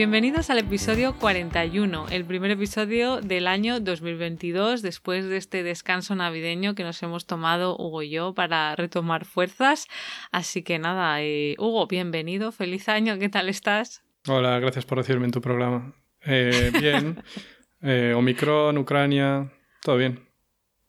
[0.00, 6.74] Bienvenidos al episodio 41, el primer episodio del año 2022, después de este descanso navideño
[6.74, 9.88] que nos hemos tomado Hugo y yo para retomar fuerzas.
[10.32, 14.02] Así que nada, eh, Hugo, bienvenido, feliz año, ¿qué tal estás?
[14.26, 15.92] Hola, gracias por recibirme en tu programa.
[16.24, 17.22] Eh, bien,
[17.82, 20.26] eh, Omicron, Ucrania, todo bien.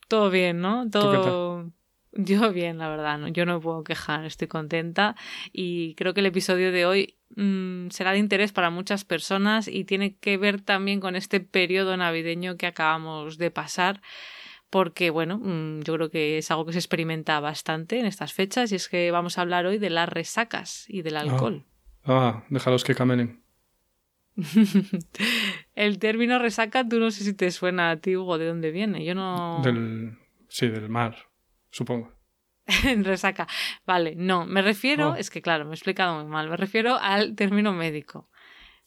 [0.08, 0.90] Todo bien, ¿no?
[0.90, 1.70] Todo...
[2.14, 3.28] Yo bien, la verdad, ¿no?
[3.28, 5.18] yo no me puedo quejar, estoy contenta
[5.52, 9.84] y creo que el episodio de hoy mm, será de interés para muchas personas y
[9.84, 14.02] tiene que ver también con este periodo navideño que acabamos de pasar
[14.70, 18.72] porque bueno, mm, yo creo que es algo que se experimenta bastante en estas fechas
[18.72, 21.66] y es que vamos a hablar hoy de las resacas y del alcohol.
[22.06, 23.44] Ah, déjalos que camelen.
[25.76, 29.04] el término resaca, tú no sé si te suena a ti, Hugo, de dónde viene.
[29.04, 29.62] Yo no.
[29.62, 30.18] Del...
[30.48, 31.32] Sí, del mar
[31.72, 32.14] supongo.
[33.04, 33.48] resaca.
[33.86, 35.16] Vale, no, me refiero, oh.
[35.16, 38.30] es que claro, me he explicado muy mal, me refiero al término médico.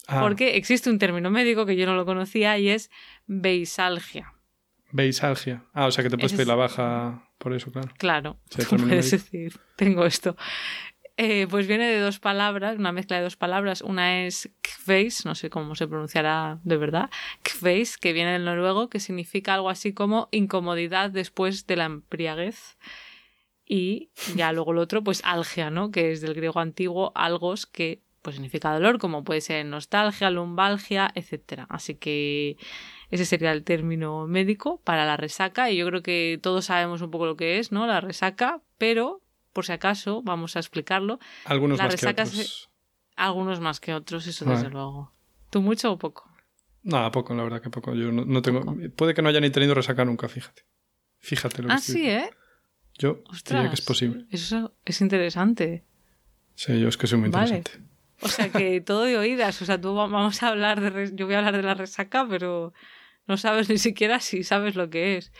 [0.07, 0.21] Ah.
[0.21, 2.91] Porque existe un término médico que yo no lo conocía y es
[3.25, 4.33] beisalgia.
[4.91, 5.65] Beisalgia.
[5.73, 7.91] Ah, o sea que te puedes pedir la baja por eso, claro.
[7.97, 10.37] Claro, puedes decir, tengo esto.
[11.17, 13.81] Eh, pues viene de dos palabras, una mezcla de dos palabras.
[13.81, 17.09] Una es kveis, no sé cómo se pronunciará de verdad,
[17.41, 22.77] kveis, que viene del noruego, que significa algo así como incomodidad después de la embriaguez.
[23.65, 25.91] Y ya luego el otro, pues algia, ¿no?
[25.91, 31.11] Que es del griego antiguo algos, que pues significa dolor, como puede ser nostalgia, lumbalgia,
[31.13, 31.65] etc.
[31.69, 32.57] Así que
[33.11, 35.69] ese sería el término médico para la resaca.
[35.69, 37.85] Y yo creo que todos sabemos un poco lo que es, ¿no?
[37.85, 39.21] La resaca, pero
[39.53, 41.19] por si acaso, vamos a explicarlo.
[41.45, 42.69] Algunos más que otros.
[43.15, 45.13] Algunos más que otros, eso desde luego.
[45.49, 46.29] ¿Tú mucho o poco?
[46.83, 47.93] Nada, poco, la verdad que poco.
[47.93, 48.75] Yo no, tengo.
[48.95, 50.63] Puede que no haya ni tenido resaca nunca, fíjate.
[51.19, 52.29] Fíjate lo que Ah, sí, ¿eh?
[52.97, 54.25] Yo diría que es posible.
[54.31, 55.83] Eso es interesante.
[56.55, 57.71] Sí, yo es que soy muy interesante.
[58.21, 59.61] O sea que todo de oídas.
[59.61, 61.11] O sea, tú vamos a hablar de.
[61.13, 62.73] Yo voy a hablar de la resaca, pero
[63.27, 65.33] no sabes ni siquiera si sabes lo que es.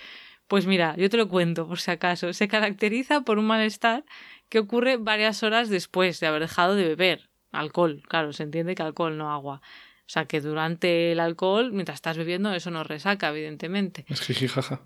[0.47, 2.31] Pues mira, yo te lo cuento por si acaso.
[2.33, 4.05] Se caracteriza por un malestar
[4.49, 8.03] que ocurre varias horas después de haber dejado de beber alcohol.
[8.07, 9.61] Claro, se entiende que alcohol, no agua.
[10.01, 14.05] O sea que durante el alcohol, mientras estás bebiendo, eso no resaca, evidentemente.
[14.07, 14.81] Es jijijaja.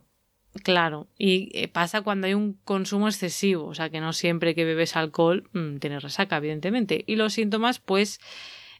[0.63, 4.65] Claro, y eh, pasa cuando hay un consumo excesivo, o sea que no siempre que
[4.65, 7.03] bebes alcohol mm, tienes resaca, evidentemente.
[7.05, 8.19] Y los síntomas, pues,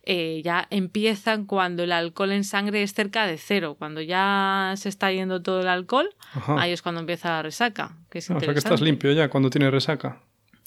[0.04, 3.76] eh, ya empiezan cuando el alcohol en sangre es cerca de cero.
[3.78, 6.10] Cuando ya se está yendo todo el alcohol,
[6.58, 7.98] ahí es cuando empieza la resaca.
[8.10, 10.22] Que es o sea que estás limpio ya cuando tienes resaca.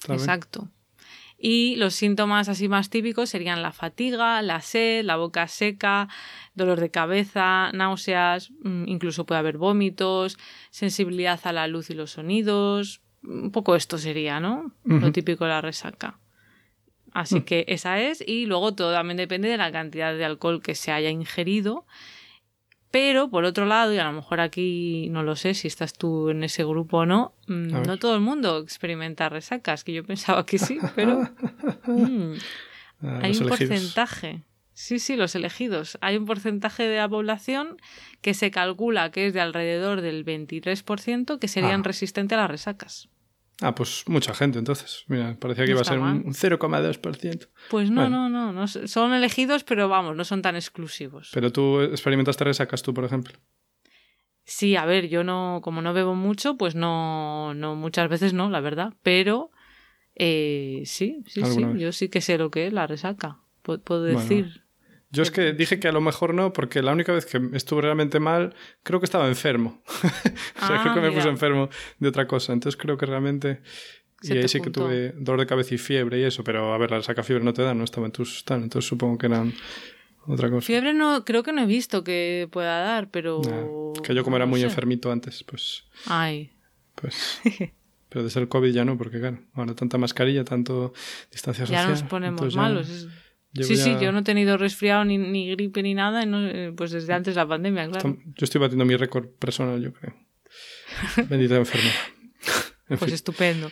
[0.07, 0.69] Exacto.
[1.45, 6.07] Y los síntomas así más típicos serían la fatiga, la sed, la boca seca,
[6.55, 10.37] dolor de cabeza, náuseas, mm, incluso puede haber vómitos,
[10.69, 13.01] sensibilidad a la luz y los sonidos.
[13.23, 14.71] Un poco esto sería, ¿no?
[14.85, 16.17] Lo típico de la resaca.
[17.11, 17.43] Así mm.
[17.43, 18.23] que esa es.
[18.25, 21.85] Y luego todo también depende de la cantidad de alcohol que se haya ingerido.
[22.93, 26.29] Pero, por otro lado, y a lo mejor aquí no lo sé si estás tú
[26.29, 30.45] en ese grupo o no, mm, no todo el mundo experimenta resacas, que yo pensaba
[30.45, 31.21] que sí, pero
[31.87, 32.33] mm,
[33.01, 34.43] ah, hay un porcentaje.
[34.75, 35.97] Sí, sí, los elegidos.
[36.01, 37.77] Hay un porcentaje de la población
[38.21, 41.83] que se calcula que es de alrededor del 23% que serían ah.
[41.83, 43.09] resistentes a las resacas.
[43.61, 45.05] Ah, pues mucha gente entonces.
[45.07, 47.49] Mira, parecía que iba a ser un 0,2%.
[47.69, 48.67] Pues no, no, no, no.
[48.67, 51.29] Son elegidos, pero vamos, no son tan exclusivos.
[51.33, 53.37] Pero tú experimentaste resacas tú, por ejemplo.
[54.45, 58.49] Sí, a ver, yo no, como no bebo mucho, pues no, no muchas veces no,
[58.49, 58.93] la verdad.
[59.01, 59.51] Pero
[60.15, 63.39] eh, sí, sí, sí, yo sí que sé lo que es la resaca.
[63.61, 64.62] Puedo decir.
[65.13, 67.83] Yo es que dije que a lo mejor no, porque la única vez que estuve
[67.83, 69.83] realmente mal, creo que estaba enfermo.
[69.87, 71.69] o sea, creo que me ah, puse enfermo
[71.99, 72.51] de otra cosa.
[72.51, 73.61] Entonces creo que realmente.
[74.23, 76.89] y ahí sí que tuve dolor de cabeza y fiebre y eso, pero a ver,
[76.89, 79.53] la saca fiebre no te da, no estaba en tus tal, entonces supongo que eran
[80.25, 80.65] otra cosa.
[80.65, 83.93] Fiebre no, creo que no he visto que pueda dar, pero.
[84.03, 85.83] que yo como era muy enfermito antes, pues.
[86.07, 86.53] Ay.
[86.95, 87.39] Pues.
[88.09, 90.91] pero desde el COVID ya no, porque claro, ahora tanta mascarilla, tanto
[91.31, 91.85] distancia social.
[91.85, 93.07] Ya nos ponemos malos
[93.53, 97.35] sí, sí, yo no he tenido resfriado ni, gripe ni nada, eh, pues desde antes
[97.35, 98.17] de la pandemia, claro.
[98.25, 100.15] Yo estoy batiendo mi récord personal, yo creo.
[101.29, 101.93] Bendita enfermedad.
[102.99, 103.71] pues estupendo.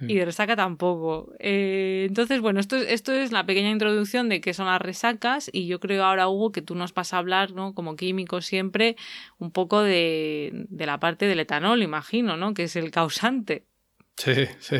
[0.00, 1.32] y de resaca tampoco.
[1.38, 5.66] Eh, entonces, bueno, esto, esto es la pequeña introducción de qué son las resacas y
[5.66, 7.74] yo creo ahora, Hugo, que tú nos vas a hablar, ¿no?
[7.74, 8.96] Como químico siempre,
[9.38, 12.54] un poco de, de la parte del etanol, imagino, ¿no?
[12.54, 13.66] Que es el causante.
[14.16, 14.76] Sí, sí.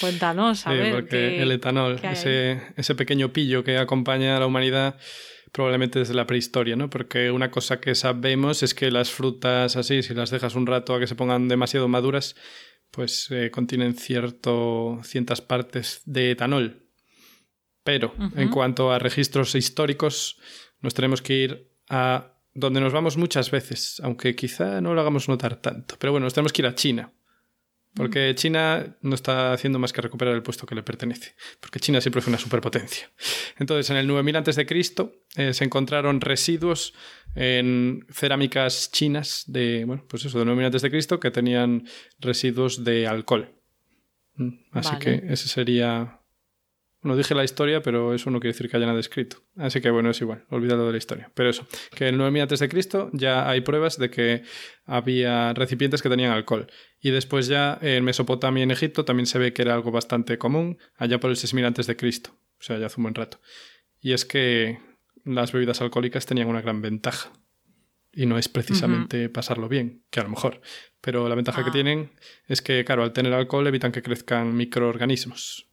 [0.00, 0.94] Cuéntanos, a ver.
[0.94, 4.96] Porque el etanol, ese, ese pequeño pillo que acompaña a la humanidad
[5.52, 6.90] probablemente desde la prehistoria, ¿no?
[6.90, 10.94] Porque una cosa que sabemos es que las frutas así, si las dejas un rato
[10.94, 12.36] a que se pongan demasiado maduras,
[12.90, 16.86] pues eh, contienen cierto, ciertas partes de etanol.
[17.84, 20.38] Pero en cuanto a registros históricos,
[20.80, 25.28] nos tenemos que ir a donde nos vamos muchas veces, aunque quizá no lo hagamos
[25.28, 25.94] notar tanto.
[25.98, 27.12] Pero bueno, nos tenemos que ir a China.
[27.96, 31.34] Porque China no está haciendo más que recuperar el puesto que le pertenece.
[31.60, 33.10] Porque China siempre fue una superpotencia.
[33.58, 34.66] Entonces, en el 9000 a.C.
[35.36, 36.92] Eh, se encontraron residuos
[37.34, 41.18] en cerámicas chinas de, bueno, pues eso, de 9000 a.C.
[41.18, 41.86] que tenían
[42.20, 43.54] residuos de alcohol.
[44.34, 46.20] Mm, así que ese sería
[47.06, 49.38] no dije la historia, pero eso no quiere decir que haya nada escrito.
[49.56, 51.30] Así que bueno, es igual, olvidado de la historia.
[51.34, 53.12] Pero eso, que en el 9000 a.C.
[53.12, 54.42] ya hay pruebas de que
[54.84, 56.66] había recipientes que tenían alcohol.
[57.00, 60.38] Y después ya en Mesopotamia y en Egipto también se ve que era algo bastante
[60.38, 61.96] común, allá por el 6000 a.C.
[62.58, 63.40] O sea, ya hace un buen rato.
[64.00, 64.78] Y es que
[65.24, 67.30] las bebidas alcohólicas tenían una gran ventaja.
[68.12, 70.62] Y no es precisamente pasarlo bien, que a lo mejor.
[71.02, 71.72] Pero la ventaja que ah.
[71.72, 72.12] tienen
[72.46, 75.68] es que, claro, al tener alcohol evitan que crezcan microorganismos.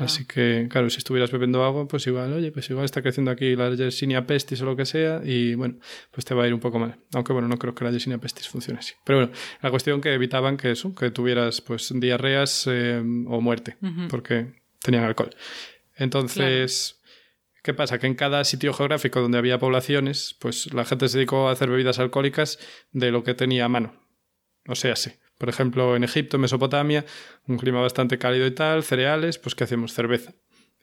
[0.00, 3.56] Así que, claro, si estuvieras bebiendo agua, pues igual, oye, pues igual está creciendo aquí
[3.56, 5.78] la Yersinia pestis o lo que sea, y bueno,
[6.10, 6.98] pues te va a ir un poco mal.
[7.14, 8.94] Aunque bueno, no creo que la Yersinia pestis funcione así.
[9.04, 9.32] Pero bueno,
[9.62, 13.76] la cuestión que evitaban que eso, que tuvieras pues diarreas eh, o muerte,
[14.10, 15.30] porque tenían alcohol.
[15.96, 16.98] Entonces.
[17.62, 18.00] ¿Qué pasa?
[18.00, 21.70] Que en cada sitio geográfico donde había poblaciones, pues la gente se dedicó a hacer
[21.70, 22.58] bebidas alcohólicas
[22.90, 23.94] de lo que tenía a mano.
[24.66, 25.12] O sea, sí.
[25.42, 27.04] Por ejemplo, en Egipto, Mesopotamia,
[27.48, 29.92] un clima bastante cálido y tal, cereales, pues ¿qué hacemos?
[29.92, 30.34] Cerveza.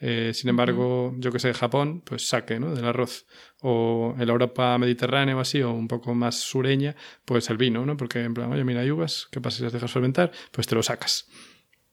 [0.01, 2.75] Eh, sin embargo, yo que sé, Japón, pues saque, ¿no?
[2.75, 3.25] Del arroz.
[3.61, 7.85] O en la Europa mediterránea o así, o un poco más sureña, pues el vino,
[7.85, 7.95] ¿no?
[7.95, 10.33] Porque en plan, oye, mira, hay uvas, ¿qué pasa si las dejas fermentar?
[10.51, 11.29] Pues te lo sacas.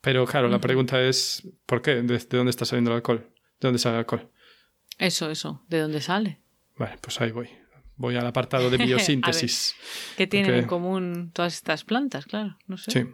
[0.01, 2.01] Pero claro, la pregunta es, ¿por qué?
[2.01, 3.31] ¿De, dónde está saliendo el alcohol?
[3.61, 4.29] ¿De dónde sale el alcohol?
[4.97, 5.63] Eso, eso.
[5.69, 6.41] ¿De dónde sale?
[6.75, 7.47] Vale, pues ahí voy
[7.97, 9.75] voy al apartado de biosíntesis.
[10.15, 12.25] ¿Qué tienen en común todas estas plantas?
[12.25, 12.91] Claro, no sé.
[12.91, 13.05] Sí.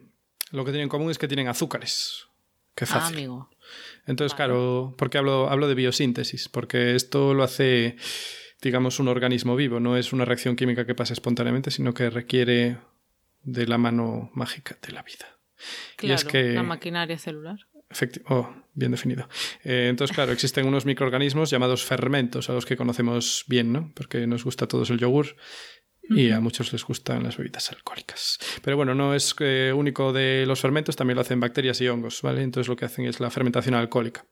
[0.52, 2.28] Lo que tienen en común es que tienen azúcares.
[2.76, 3.16] Qué fácil.
[3.16, 3.50] Ah, amigo.
[4.06, 6.50] Entonces, claro, ¿por qué hablo, hablo de biosíntesis?
[6.50, 7.96] Porque esto lo hace,
[8.62, 9.80] digamos, un organismo vivo.
[9.80, 12.78] No es una reacción química que pasa espontáneamente, sino que requiere
[13.44, 15.40] de la mano mágica de la vida.
[15.96, 17.60] Claro, y es que, la maquinaria celular.
[18.26, 19.28] Oh, bien definido.
[19.64, 23.92] Eh, entonces, claro, existen unos microorganismos llamados fermentos, a los que conocemos bien, ¿no?
[23.96, 25.36] Porque nos gusta a todos el yogur
[26.10, 28.38] y a muchos les gustan las bebidas alcohólicas.
[28.62, 32.22] Pero bueno, no es eh, único de los fermentos, también lo hacen bacterias y hongos,
[32.22, 32.42] ¿vale?
[32.42, 34.26] Entonces lo que hacen es la fermentación alcohólica,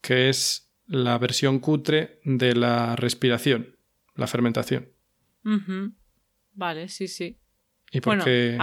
[0.00, 3.76] que es la versión cutre de la respiración,
[4.14, 4.92] la fermentación.
[6.52, 7.38] Vale, sí, sí.
[7.92, 8.58] ¿Y por qué?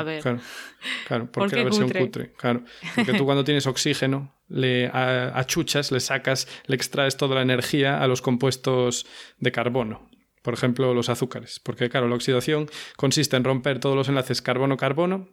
[1.07, 2.33] Claro, porque la versión cutre?
[2.33, 2.63] Claro,
[2.95, 8.07] porque tú cuando tienes oxígeno, le achuchas, le sacas, le extraes toda la energía a
[8.07, 9.05] los compuestos
[9.39, 10.09] de carbono.
[10.41, 11.61] Por ejemplo, los azúcares.
[11.61, 15.29] Porque, claro, la oxidación consiste en romper todos los enlaces carbono-carbono.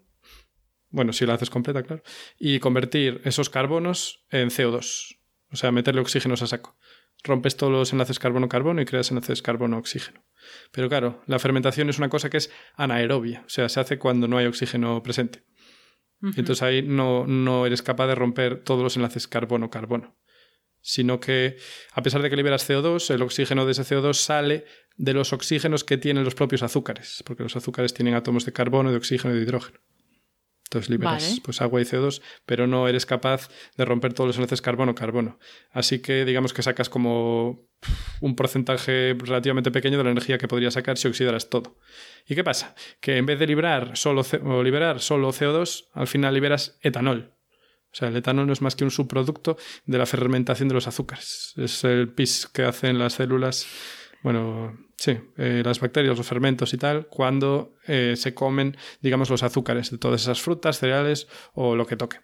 [0.91, 2.03] Bueno, si la haces completa, claro.
[2.39, 5.17] Y convertir esos carbonos en CO2.
[5.51, 6.79] O sea, meterle oxígenos a saco.
[7.25, 10.25] Rompes todos los enlaces carbono-carbono y creas enlaces carbono-oxígeno.
[10.73, 14.29] Pero claro, la fermentación es una cosa que es anaerobia, o sea, se hace cuando
[14.29, 15.45] no hay oxígeno presente.
[16.23, 20.19] Entonces ahí no, no eres capaz de romper todos los enlaces carbono-carbono
[20.83, 21.57] sino que
[21.93, 24.65] a pesar de que liberas CO2, el oxígeno de ese CO2 sale
[24.97, 28.91] de los oxígenos que tienen los propios azúcares, porque los azúcares tienen átomos de carbono,
[28.91, 29.81] de oxígeno y de hidrógeno.
[30.71, 34.63] Entonces liberas pues agua y CO2, pero no eres capaz de romper todos los enlaces
[34.63, 35.41] carbono-carbono.
[35.73, 37.67] Así que digamos que sacas como
[38.21, 41.77] un porcentaje relativamente pequeño de la energía que podrías sacar si oxidaras todo.
[42.25, 42.77] ¿Y qué pasa?
[43.01, 47.35] Que en vez de liberar solo, o liberar solo CO2, al final liberas etanol.
[47.93, 50.87] O sea, el etanol no es más que un subproducto de la fermentación de los
[50.87, 51.53] azúcares.
[51.57, 53.67] Es el pis que hacen las células
[54.23, 59.43] bueno, sí, eh, las bacterias, los fermentos y tal, cuando eh, se comen, digamos, los
[59.43, 62.21] azúcares de todas esas frutas, cereales o lo que toque.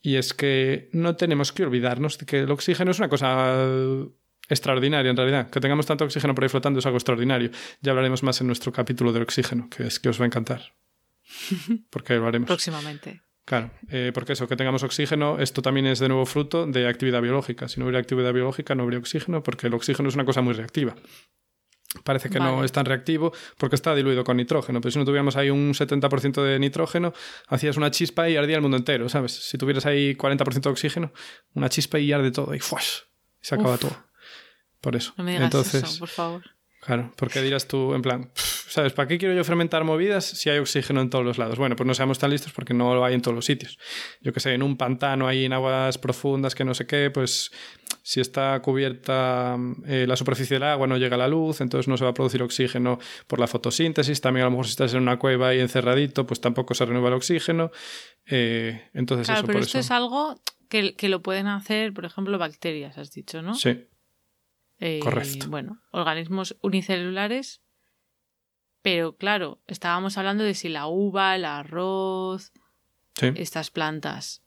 [0.00, 3.64] Y es que no tenemos que olvidarnos de que el oxígeno es una cosa
[4.48, 5.48] extraordinaria en realidad.
[5.50, 7.50] Que tengamos tanto oxígeno por ahí flotando es algo extraordinario.
[7.80, 10.74] Ya hablaremos más en nuestro capítulo del oxígeno, que es que os va a encantar.
[11.90, 12.48] Porque lo haremos.
[12.48, 13.22] Próximamente.
[13.44, 17.20] Claro, eh, porque eso, que tengamos oxígeno, esto también es de nuevo fruto de actividad
[17.20, 17.68] biológica.
[17.68, 20.54] Si no hubiera actividad biológica, no habría oxígeno, porque el oxígeno es una cosa muy
[20.54, 20.94] reactiva.
[22.04, 24.80] parece que no es tan reactivo porque está diluido con nitrógeno.
[24.80, 27.12] Pero si no tuviéramos ahí un 70% de nitrógeno,
[27.48, 29.32] hacías una chispa y ardía el mundo entero, ¿sabes?
[29.32, 31.12] Si tuvieras ahí 40% de oxígeno,
[31.54, 33.06] una chispa y arde todo y ¡fuas!
[33.42, 33.96] Y se acaba todo.
[34.80, 35.14] Por eso.
[35.16, 36.42] No me digas Entonces, eso, por favor.
[36.84, 38.92] Claro, porque dirás tú, en plan, ¿sabes?
[38.92, 41.56] ¿Para qué quiero yo fermentar movidas si hay oxígeno en todos los lados?
[41.56, 43.78] Bueno, pues no seamos tan listos porque no lo hay en todos los sitios.
[44.20, 47.52] Yo que sé, en un pantano ahí en aguas profundas que no sé qué, pues
[48.02, 52.02] si está cubierta eh, la superficie del agua no llega la luz, entonces no se
[52.02, 52.98] va a producir oxígeno
[53.28, 54.20] por la fotosíntesis.
[54.20, 57.10] También a lo mejor si estás en una cueva ahí encerradito, pues tampoco se renueva
[57.10, 57.70] el oxígeno.
[58.26, 62.06] Eh, entonces claro, eso, pero por esto es algo que, que lo pueden hacer, por
[62.06, 63.54] ejemplo, bacterias, has dicho, ¿no?
[63.54, 63.86] Sí.
[64.84, 65.46] Eh, Correcto.
[65.48, 67.62] Bueno, organismos unicelulares,
[68.82, 72.52] pero claro, estábamos hablando de si la uva, el arroz,
[73.20, 74.42] estas plantas.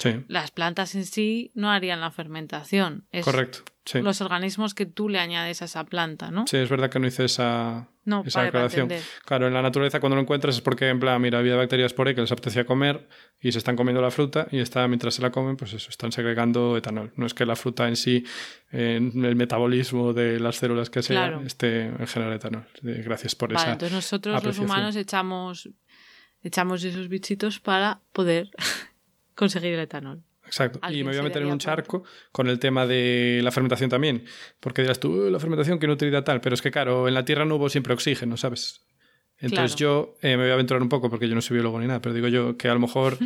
[0.00, 0.24] Sí.
[0.26, 3.06] Las plantas en sí no harían la fermentación.
[3.12, 3.60] Es Correcto.
[3.88, 4.02] Sí.
[4.02, 6.46] Los organismos que tú le añades a esa planta, ¿no?
[6.46, 8.90] Sí, es verdad que no hice esa, no, esa aclaración.
[9.24, 12.06] Claro, en la naturaleza cuando lo encuentras es porque, en plan, mira, había bacterias por
[12.06, 13.08] ahí que les apetecía comer
[13.40, 16.12] y se están comiendo la fruta y está, mientras se la comen, pues eso, están
[16.12, 17.14] segregando etanol.
[17.16, 18.26] No es que la fruta en sí,
[18.72, 22.66] en el metabolismo de las células que sea, esté en general etanol.
[22.82, 23.72] Gracias por vale, esa.
[23.72, 25.70] Entonces nosotros los humanos echamos,
[26.42, 28.50] echamos esos bichitos para poder
[29.34, 30.27] conseguir el etanol.
[30.48, 30.80] Exacto.
[30.90, 34.24] Y me voy a meter en un charco con el tema de la fermentación también.
[34.60, 36.40] Porque dirás tú, la fermentación, qué utilidad tal.
[36.40, 38.86] Pero es que, claro, en la tierra no hubo siempre oxígeno, ¿sabes?
[39.40, 41.86] Entonces yo eh, me voy a aventurar un poco porque yo no soy biólogo ni
[41.86, 43.18] nada, pero digo yo que a lo mejor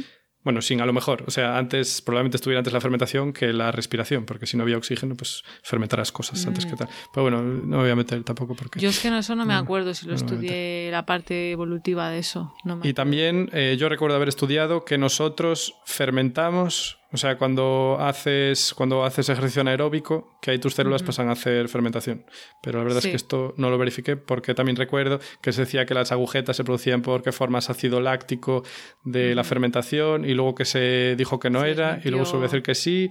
[0.44, 1.24] bueno, sin a lo mejor.
[1.26, 4.76] O sea, antes, probablemente estuviera antes la fermentación que la respiración, porque si no había
[4.76, 6.78] oxígeno, pues fermentarás cosas antes que mm.
[6.78, 6.88] tal.
[7.12, 8.80] Pero bueno, no me voy a meter tampoco porque...
[8.80, 12.18] Yo es que no, eso no me acuerdo si lo estudié la parte evolutiva de
[12.18, 12.54] eso.
[12.82, 19.04] y también eh, yo recuerdo haber estudiado que nosotros fermentamos o sea, cuando haces, cuando
[19.04, 22.24] haces ejercicio anaeróbico, que ahí tus células pasan a hacer fermentación.
[22.62, 25.84] Pero la verdad es que esto no lo verifiqué porque también recuerdo que se decía
[25.84, 28.62] que las agujetas se producían porque formas ácido láctico
[29.04, 32.40] de la fermentación y luego que se dijo que no era y luego se a
[32.40, 33.10] decir que sí.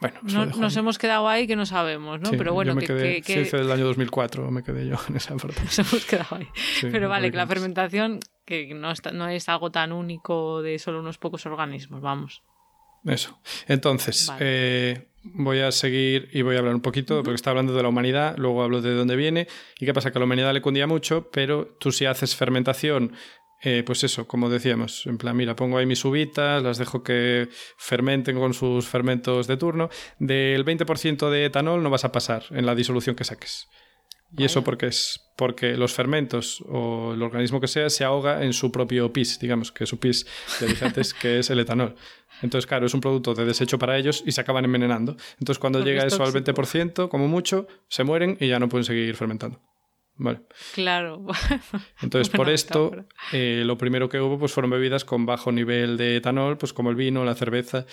[0.00, 0.20] Bueno,
[0.58, 2.30] nos hemos quedado ahí que no sabemos, ¿no?
[2.30, 5.16] Pero bueno, yo me que, quedé, que, Sí, del año 2004 me quedé yo en
[5.16, 5.60] esa parte.
[5.64, 6.48] Nos hemos quedado ahí.
[6.82, 11.00] Pero vale, que la fermentación que no, está, no es algo tan único de solo
[11.00, 12.42] unos pocos organismos, vamos.
[13.06, 13.38] Eso.
[13.68, 17.82] Entonces, eh, voy a seguir y voy a hablar un poquito, porque está hablando de
[17.82, 19.46] la humanidad, luego hablo de dónde viene.
[19.78, 20.10] ¿Y qué pasa?
[20.10, 23.12] Que a la humanidad le cundía mucho, pero tú si haces fermentación,
[23.62, 27.48] eh, pues eso, como decíamos, en plan, mira, pongo ahí mis uvitas, las dejo que
[27.78, 32.66] fermenten con sus fermentos de turno, del 20% de etanol no vas a pasar en
[32.66, 33.68] la disolución que saques.
[34.36, 35.20] ¿Y eso porque es?
[35.36, 39.70] Porque los fermentos o el organismo que sea se ahoga en su propio pis, digamos,
[39.70, 40.26] que su pis,
[40.58, 41.94] te dije antes, que es el etanol.
[42.42, 45.16] Entonces, claro, es un producto de desecho para ellos y se acaban envenenando.
[45.38, 49.14] Entonces, cuando llega eso al 20%, como mucho, se mueren y ya no pueden seguir
[49.14, 49.60] fermentando.
[50.18, 50.40] Vale.
[50.74, 51.26] Claro.
[52.02, 52.92] Entonces, por esto,
[53.32, 56.90] eh, lo primero que hubo pues, fueron bebidas con bajo nivel de etanol, pues como
[56.90, 57.86] el vino, la cerveza,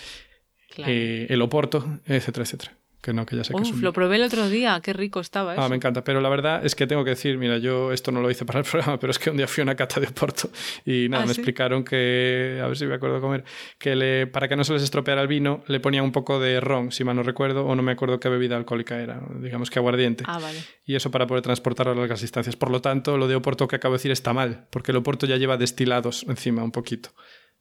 [0.78, 4.22] eh, el oporto, etcétera, etcétera que no, que ya sé que Uf, lo probé el
[4.22, 5.62] otro día, qué rico estaba eso.
[5.62, 8.22] Ah, me encanta, pero la verdad es que tengo que decir, mira, yo esto no
[8.22, 10.06] lo hice para el programa, pero es que un día fui a una cata de
[10.06, 10.48] Oporto
[10.86, 13.44] y nada, ¿Ah, me explicaron que, a ver si me acuerdo comer,
[13.78, 16.60] que le, para que no se les estropeara el vino, le ponían un poco de
[16.60, 19.78] ron, si mal no recuerdo, o no me acuerdo qué bebida alcohólica era, digamos que
[19.78, 20.24] aguardiente.
[20.26, 20.58] Ah, vale.
[20.86, 22.56] Y eso para poder transportarlo a largas distancias.
[22.56, 25.26] Por lo tanto, lo de Oporto que acabo de decir está mal, porque el Oporto
[25.26, 27.10] ya lleva destilados encima un poquito.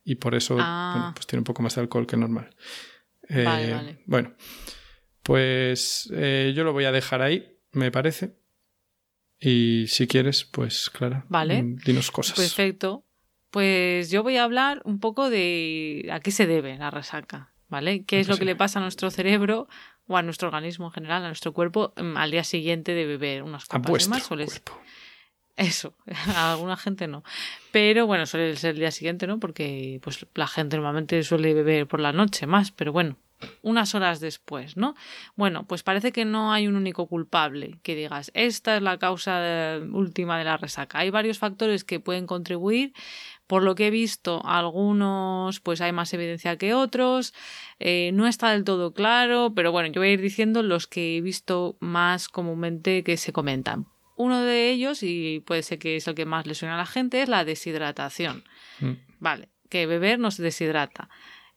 [0.05, 1.11] Y por eso, ah.
[1.13, 2.49] pues tiene un poco más de alcohol que normal.
[3.29, 4.03] vale, eh, vale.
[4.05, 4.33] Bueno.
[5.23, 8.35] Pues eh, yo lo voy a dejar ahí, me parece.
[9.39, 11.63] Y si quieres, pues Clara, vale.
[11.63, 12.37] Mm, dinos cosas.
[12.37, 13.05] Perfecto.
[13.49, 18.03] Pues yo voy a hablar un poco de a qué se debe la resaca, ¿vale?
[18.03, 19.67] ¿Qué es lo que le pasa a nuestro cerebro
[20.07, 23.43] o a nuestro organismo en general, a nuestro cuerpo, mm, al día siguiente de beber
[23.43, 24.29] unas copas de más?
[25.55, 25.95] Eso,
[26.35, 27.23] a alguna gente no.
[27.71, 29.39] Pero bueno, suele ser el día siguiente, ¿no?
[29.39, 33.17] Porque pues la gente normalmente suele beber por la noche más, pero bueno,
[33.61, 34.95] unas horas después, ¿no?
[35.35, 39.79] Bueno, pues parece que no hay un único culpable que digas, esta es la causa
[39.91, 40.99] última de la resaca.
[40.99, 42.93] Hay varios factores que pueden contribuir.
[43.47, 47.33] Por lo que he visto, algunos pues hay más evidencia que otros.
[47.79, 51.17] Eh, no está del todo claro, pero bueno, yo voy a ir diciendo los que
[51.17, 53.87] he visto más comúnmente que se comentan.
[54.15, 56.85] Uno de ellos, y puede ser que es el que más le suena a la
[56.85, 58.43] gente, es la deshidratación.
[58.79, 58.91] Mm.
[59.19, 61.09] Vale, que beber nos deshidrata.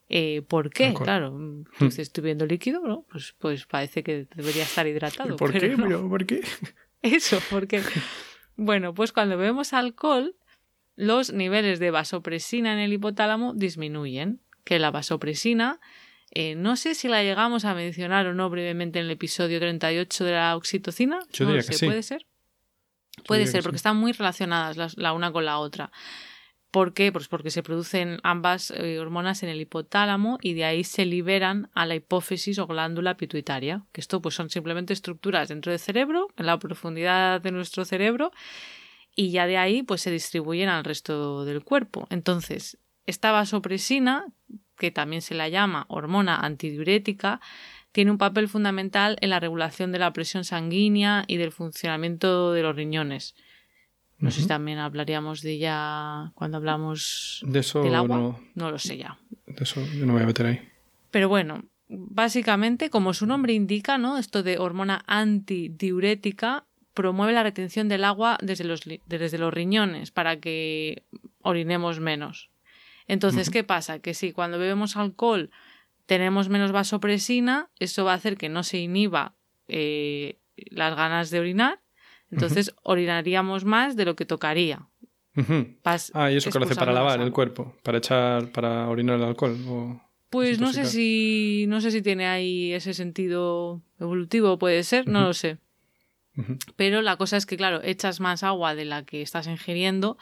[0.09, 0.93] Eh, ¿Por qué?
[0.93, 3.05] Claro, mm, pues estoy viendo líquido, ¿no?
[3.11, 5.35] Pues, pues parece que debería estar hidratado.
[5.35, 5.69] ¿Por qué?
[6.09, 6.41] ¿Por qué?
[7.01, 7.81] Eso, porque.
[8.55, 10.35] bueno, pues cuando bebemos alcohol,
[10.95, 14.41] los niveles de vasopresina en el hipotálamo disminuyen.
[14.63, 15.79] Que la vasopresina,
[16.31, 20.25] eh, no sé si la llegamos a mencionar o no brevemente en el episodio 38
[20.25, 21.19] de la oxitocina.
[21.31, 21.85] Yo no diría que sí.
[21.85, 22.25] ¿Puede ser?
[23.25, 25.91] Puede ser, porque están muy relacionadas la una con la otra.
[26.77, 27.11] ¿Por qué?
[27.11, 31.71] Pues porque se producen ambas eh, hormonas en el hipotálamo y de ahí se liberan
[31.73, 36.27] a la hipófisis o glándula pituitaria, que esto pues son simplemente estructuras dentro del cerebro,
[36.37, 38.29] en la profundidad de nuestro cerebro,
[39.15, 42.05] y ya de ahí pues se distribuyen al resto del cuerpo.
[42.11, 44.27] Entonces, esta vasopresina,
[44.77, 47.41] que también se la llama hormona antidiurética,
[47.91, 52.61] tiene un papel fundamental en la regulación de la presión sanguínea y del funcionamiento de
[52.61, 53.33] los riñones.
[54.19, 58.17] No sé si también hablaríamos de ella cuando hablamos de eso, del agua.
[58.17, 59.19] No, no lo sé ya.
[59.45, 60.69] De eso yo no me voy a meter ahí.
[61.11, 64.17] Pero bueno, básicamente, como su nombre indica, ¿no?
[64.17, 70.39] Esto de hormona antidiurética promueve la retención del agua desde los, desde los riñones para
[70.39, 71.03] que
[71.43, 72.49] orinemos menos.
[73.07, 73.99] Entonces, ¿qué pasa?
[73.99, 75.51] Que si cuando bebemos alcohol
[76.07, 79.35] tenemos menos vasopresina, eso va a hacer que no se inhiba
[79.67, 81.79] eh, las ganas de orinar
[82.31, 84.87] entonces orinaríamos más de lo que tocaría.
[86.13, 89.23] ah, y eso que lo hace para lavar el cuerpo, para echar, para orinar el
[89.23, 90.01] alcohol.
[90.29, 95.21] pues no sé si no sé si tiene ahí ese sentido evolutivo, puede ser, no
[95.21, 95.57] lo sé.
[96.75, 100.17] Pero la cosa es que, claro, echas más agua de la que estás ingiriendo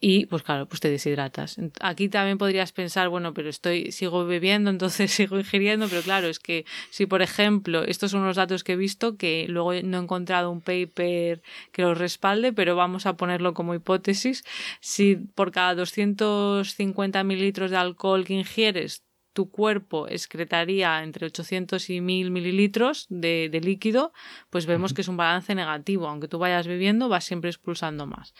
[0.00, 1.56] y pues claro, pues te deshidratas.
[1.80, 6.38] Aquí también podrías pensar, bueno, pero estoy, sigo bebiendo, entonces sigo ingiriendo, pero claro, es
[6.38, 10.02] que si por ejemplo, estos son los datos que he visto, que luego no he
[10.02, 14.44] encontrado un paper que los respalde, pero vamos a ponerlo como hipótesis,
[14.80, 19.07] si por cada 250 mililitros de alcohol que ingieres
[19.38, 24.12] tu cuerpo excretaría entre 800 y 1000 mililitros de, líquido,
[24.50, 26.08] pues vemos que es un balance negativo.
[26.08, 28.34] Aunque tú vayas bebiendo, vas siempre expulsando más.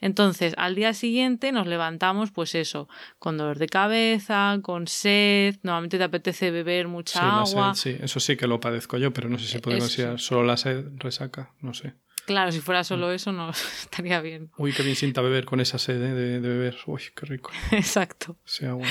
[0.00, 5.98] Entonces, al día siguiente nos levantamos, pues eso, con dolor de cabeza, con sed, nuevamente
[5.98, 7.74] te apetece beber mucha agua.
[7.74, 10.56] sí, eso sí que lo padezco yo, pero no sé si puede considerar solo la
[10.56, 11.94] sed resaca, no sé.
[12.26, 13.50] Claro, si fuera solo eso no
[13.82, 14.52] estaría bien.
[14.56, 16.14] Uy, qué bien sienta beber con esa sed ¿eh?
[16.14, 16.76] de, de, beber.
[16.86, 17.50] Uy, qué rico.
[17.72, 18.36] Exacto.
[18.44, 18.86] Sea agua.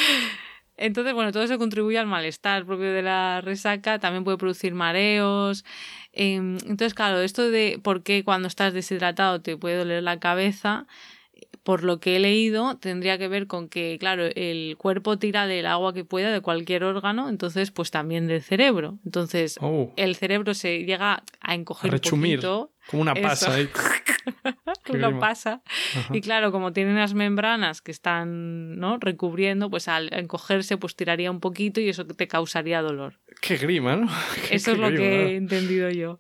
[0.77, 5.65] Entonces, bueno, todo eso contribuye al malestar propio de la resaca, también puede producir mareos.
[6.12, 10.88] Em, entonces, claro, esto de por qué cuando estás deshidratado te puede doler la cabeza,
[11.63, 15.65] por lo que he leído, tendría que ver con que, claro, el cuerpo tira del
[15.65, 18.99] agua que pueda de cualquier órgano, entonces, pues también del cerebro.
[19.05, 19.91] Entonces, oh.
[19.95, 22.71] el cerebro se llega a encoger un poquito.
[22.89, 23.69] Como una pasa ahí.
[24.89, 25.62] una pasa.
[26.12, 28.97] Y claro, como tiene unas membranas que están ¿no?
[28.97, 33.19] recubriendo, pues al encogerse, pues tiraría un poquito y eso te causaría dolor.
[33.41, 34.09] Qué grima, ¿no?
[34.51, 36.19] eso es lo que he entendido yo.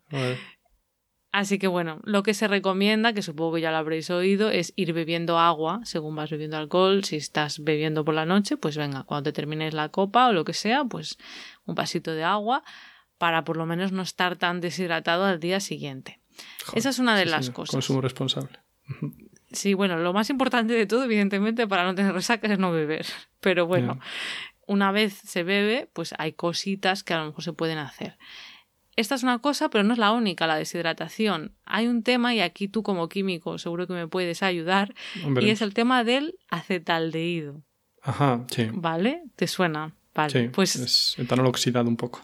[1.33, 4.71] Así que bueno, lo que se recomienda, que supongo que ya lo habréis oído, es
[4.75, 7.03] ir bebiendo agua según vas bebiendo alcohol.
[7.03, 10.45] Si estás bebiendo por la noche, pues venga, cuando te termines la copa o lo
[10.45, 11.17] que sea, pues
[11.65, 12.63] un pasito de agua
[13.17, 16.19] para por lo menos no estar tan deshidratado al día siguiente.
[16.73, 17.71] Esa es una de las cosas.
[17.71, 18.59] Consumo responsable.
[19.51, 23.05] Sí, bueno, lo más importante de todo, evidentemente, para no tener resaca es no beber.
[23.39, 23.99] Pero bueno,
[24.65, 28.17] una vez se bebe, pues hay cositas que a lo mejor se pueden hacer
[28.95, 31.55] esta es una cosa, pero no es la única, la deshidratación.
[31.65, 34.93] Hay un tema, y aquí tú como químico seguro que me puedes ayudar,
[35.41, 37.63] y es el tema del acetaldehído.
[38.01, 38.67] Ajá, sí.
[38.73, 39.23] ¿Vale?
[39.35, 39.95] ¿Te suena?
[40.13, 40.29] Vale.
[40.29, 42.21] Sí, pues es etanol oxidado un poco.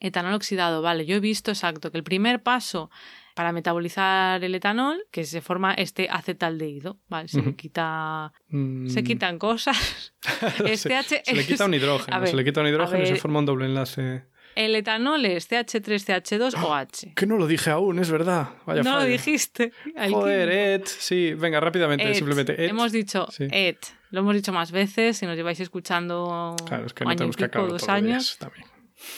[0.00, 1.06] Etanol oxidado, vale.
[1.06, 2.90] Yo he visto exacto que el primer paso
[3.34, 7.28] para metabolizar el etanol, que se forma este acetaldehído, ¿vale?
[7.28, 8.32] Se le quita...
[8.48, 8.88] Mm.
[8.88, 10.14] Se quitan cosas.
[10.64, 13.46] Este se, le quita un hidrógeno, se le quita un hidrógeno y se forma un
[13.46, 14.24] doble enlace.
[14.56, 17.12] El etanol es CH3, CH2 o H.
[17.16, 18.50] Que no lo dije aún, es verdad.
[18.66, 19.72] Vaya no lo dijiste.
[20.10, 20.86] Joder, ET.
[20.86, 22.70] Sí, venga, rápidamente, simplemente ET.
[22.70, 23.78] Hemos dicho ET.
[24.10, 25.16] Lo hemos dicho más veces.
[25.16, 28.36] Si nos lleváis escuchando claro, es que no tenemos que pico, dos años.
[28.38, 28.66] También.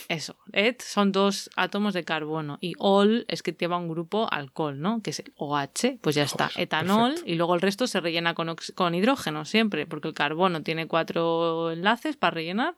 [0.09, 4.81] Eso, ET son dos átomos de carbono y OL es que lleva un grupo alcohol,
[4.81, 5.03] ¿no?
[5.03, 8.55] Que es el OH, pues ya está, etanol y luego el resto se rellena con,
[8.75, 12.77] con hidrógeno siempre, porque el carbono tiene cuatro enlaces para rellenar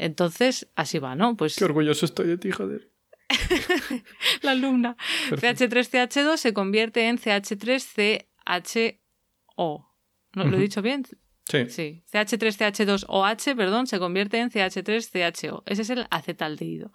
[0.00, 1.36] entonces, así va, ¿no?
[1.36, 1.56] Pues...
[1.56, 2.90] Qué orgulloso estoy de ti, joder.
[4.40, 4.96] la alumna.
[5.28, 9.86] CH3CH2 se convierte en CH3CHO.
[10.32, 11.04] ¿Lo, he dicho bien?
[11.50, 11.68] Sí.
[11.68, 12.02] sí.
[12.12, 15.64] CH3CH2OH, perdón, se convierte en CH3CHO.
[15.66, 16.92] Ese es el acetaldehído.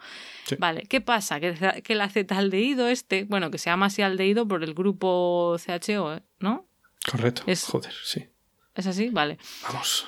[0.59, 1.39] Vale, ¿qué pasa?
[1.39, 6.21] Que, que, el acetaldehído este, bueno, que se llama así aldehído por el grupo CHO,
[6.39, 6.67] ¿no?
[7.09, 7.43] Correcto.
[7.67, 8.29] Joder, sí.
[8.73, 9.09] ¿Es así?
[9.09, 9.37] Vale.
[9.63, 10.07] Vamos.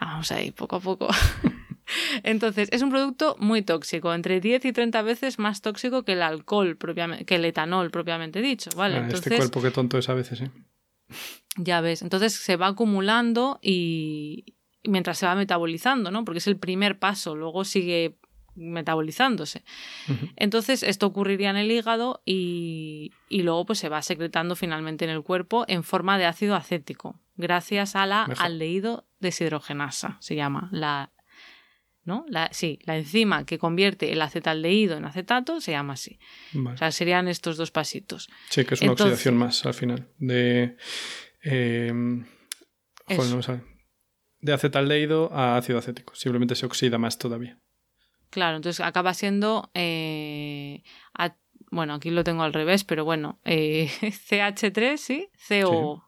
[0.00, 1.08] Vamos ahí, poco a poco.
[2.22, 6.22] Entonces, es un producto muy tóxico, entre 10 y 30 veces más tóxico que el
[6.22, 8.98] alcohol propiamente, que el etanol propiamente dicho, ¿vale?
[8.98, 10.50] Ah, este cuerpo que tonto es a veces, ¿eh?
[11.56, 16.24] Ya ves, entonces se va acumulando y mientras se va metabolizando, ¿no?
[16.24, 18.18] Porque es el primer paso, luego sigue
[18.54, 19.64] metabolizándose.
[20.36, 25.10] Entonces, esto ocurriría en el hígado y, y, luego pues, se va secretando finalmente en
[25.10, 31.12] el cuerpo en forma de ácido acético, gracias a la aldehído deshidrogenasa, se llama la
[32.06, 32.24] ¿no?
[32.28, 36.20] La, sí, la enzima que convierte el acetaldehído en acetato se llama así.
[36.54, 38.30] O sea, serían estos dos pasitos.
[38.48, 40.06] Sí, que es una oxidación más al final.
[40.18, 40.76] De.
[41.48, 41.92] Eh,
[43.06, 43.62] joder,
[44.40, 46.14] De acetaldehído a ácido acético.
[46.14, 47.58] Simplemente se oxida más todavía.
[48.30, 49.70] Claro, entonces acaba siendo.
[49.74, 50.82] Eh,
[51.70, 53.40] bueno, aquí lo tengo al revés, pero bueno.
[53.44, 55.28] Eh, CH3, ¿sí?
[55.48, 56.02] CO.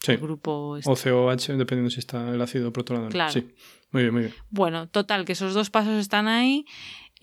[0.00, 0.16] Sí.
[0.16, 0.90] grupo este.
[0.90, 3.08] O COH, dependiendo si está el ácido protonado.
[3.08, 3.32] Claro.
[3.32, 3.54] Sí.
[3.90, 4.34] Muy bien, muy bien.
[4.50, 6.66] Bueno, total, que esos dos pasos están ahí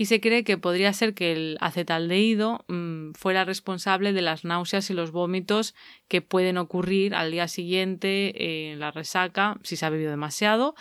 [0.01, 4.89] y se cree que podría ser que el acetaldehído mm, fuera responsable de las náuseas
[4.89, 5.75] y los vómitos
[6.07, 10.73] que pueden ocurrir al día siguiente en la resaca si se ha bebido demasiado.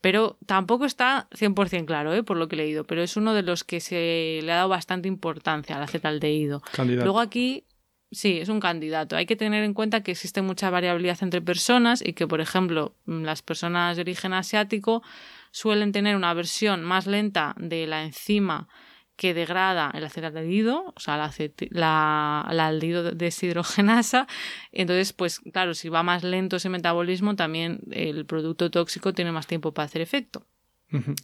[0.00, 2.22] Pero tampoco está 100% claro, ¿eh?
[2.22, 4.68] por lo que he leído, pero es uno de los que se le ha dado
[4.68, 6.62] bastante importancia al acetaldehído.
[6.78, 7.64] Luego aquí
[8.12, 9.14] Sí, es un candidato.
[9.14, 12.96] Hay que tener en cuenta que existe mucha variabilidad entre personas y que, por ejemplo,
[13.06, 15.04] mm, las personas de origen asiático
[15.50, 18.68] suelen tener una versión más lenta de la enzima
[19.16, 21.30] que degrada el acetaldehído, o sea, la,
[21.70, 24.26] la, la aldehído deshidrogenasa.
[24.72, 29.46] Entonces, pues claro, si va más lento ese metabolismo, también el producto tóxico tiene más
[29.46, 30.46] tiempo para hacer efecto.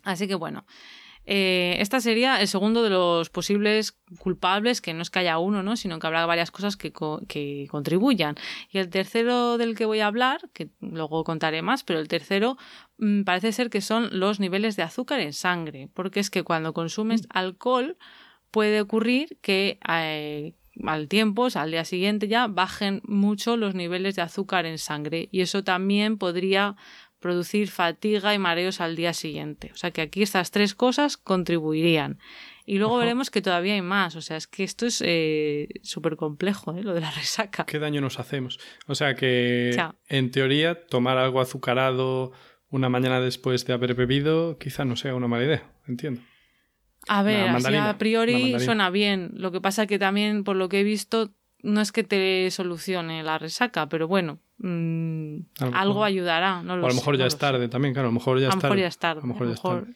[0.05, 0.67] Así que bueno,
[1.29, 5.65] eh, esta sería el segundo de los posibles culpables, que no es que haya uno,
[5.65, 5.77] ¿no?
[5.77, 6.93] sino que habrá varias cosas que,
[7.27, 8.37] que, contribuyan.
[8.71, 12.57] Y el tercero del que voy a hablar, que luego contaré más, pero el tercero
[12.99, 16.73] mm, parece ser que son los niveles de azúcar en sangre, porque es que cuando
[16.73, 17.31] consumes mm.
[17.31, 17.99] alcohol
[18.53, 23.75] puede ocurrir que eh, al tiempo, o sea, al día siguiente ya, bajen mucho los
[23.75, 26.77] niveles de azúcar en sangre y eso también podría
[27.27, 29.73] producir fatiga y mareos al día siguiente.
[29.75, 32.21] O sea que aquí estas tres cosas contribuirían.
[32.65, 34.15] Y luego veremos que todavía hay más.
[34.15, 36.85] O sea, es que esto es eh, súper complejo, ¿eh?
[36.85, 37.67] lo de la resaca.
[37.67, 38.61] ¿Qué daño nos hacemos?
[38.87, 39.77] O sea que,
[40.09, 42.33] en teoría, tomar algo azucarado
[42.71, 46.21] una mañana después de haber bebido quizá no sea una mala idea, entiendo.
[47.09, 49.31] A ver, a priori suena bien.
[49.35, 51.35] Lo que pasa que también, por lo que he visto,
[51.67, 55.39] no es que te solucione la resaca, pero bueno, mm,
[55.73, 56.63] algo ayudará.
[56.63, 58.59] No o a lo mejor ya es tarde también, claro, a lo mejor ya es
[58.59, 58.67] tarde.
[58.67, 59.21] A lo mejor ya es tarde.
[59.21, 59.95] A lo mejor ya es tarde.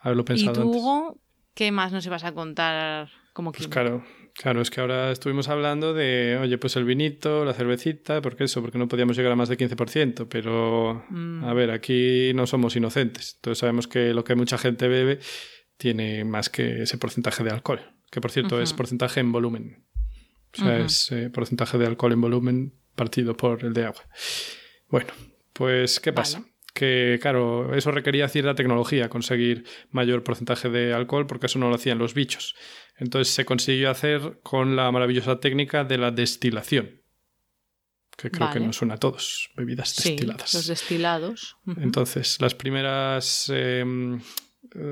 [0.00, 1.20] Haberlo pensado ¿Y tú, Hugo,
[1.54, 5.94] qué más nos ibas a contar como Pues claro, claro, es que ahora estuvimos hablando
[5.94, 8.60] de, oye, pues el vinito, la cervecita, ¿por qué eso?
[8.60, 11.44] Porque no podíamos llegar a más del 15%, pero mm.
[11.44, 13.34] a ver, aquí no somos inocentes.
[13.36, 15.18] Entonces sabemos que lo que mucha gente bebe
[15.76, 19.87] tiene más que ese porcentaje de alcohol, que por cierto es porcentaje en volumen.
[20.54, 24.02] O sea, es eh, porcentaje de alcohol en volumen partido por el de agua.
[24.88, 25.12] Bueno,
[25.52, 26.44] pues ¿qué pasa?
[26.74, 31.74] Que claro, eso requería cierta tecnología, conseguir mayor porcentaje de alcohol, porque eso no lo
[31.74, 32.54] hacían los bichos.
[32.96, 37.02] Entonces se consiguió hacer con la maravillosa técnica de la destilación,
[38.16, 40.54] que creo que nos suena a todos, bebidas destiladas.
[40.54, 41.56] Los destilados.
[41.76, 44.20] Entonces, las primeras em,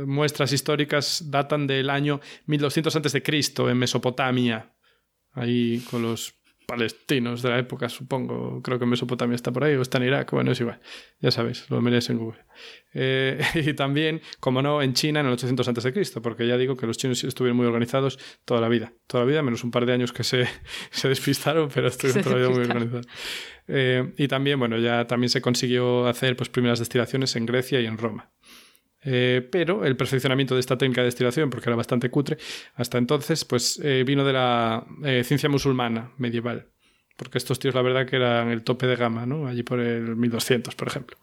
[0.07, 3.23] muestras históricas datan del año 1200 a.C.
[3.71, 4.76] en Mesopotamia,
[5.37, 6.35] ahí con los
[6.67, 8.61] palestinos de la época, supongo.
[8.63, 10.33] Creo que Mesopotamia está por ahí o está en Irak.
[10.33, 10.81] Bueno, es igual.
[11.21, 12.41] Ya sabéis, lo miréis en Google.
[12.93, 16.87] Eh, y también, como no, en China en el 800 a.C., porque ya digo que
[16.87, 18.93] los chinos estuvieron muy organizados toda la vida.
[19.07, 20.47] Toda la vida, menos un par de años que se,
[20.91, 23.07] se despistaron, pero estuvieron toda la vida muy organizados.
[23.69, 27.87] Eh, y también, bueno, ya también se consiguió hacer pues, primeras destilaciones en Grecia y
[27.87, 28.31] en Roma.
[29.09, 32.39] Eh, pero el perfeccionamiento de esta técnica de destilación, porque era bastante cutre,
[32.75, 36.67] hasta entonces, pues eh, vino de la eh, ciencia musulmana medieval.
[37.17, 39.47] Porque estos tíos, la verdad, que eran el tope de gama, ¿no?
[39.47, 41.17] Allí por el 1200, por ejemplo.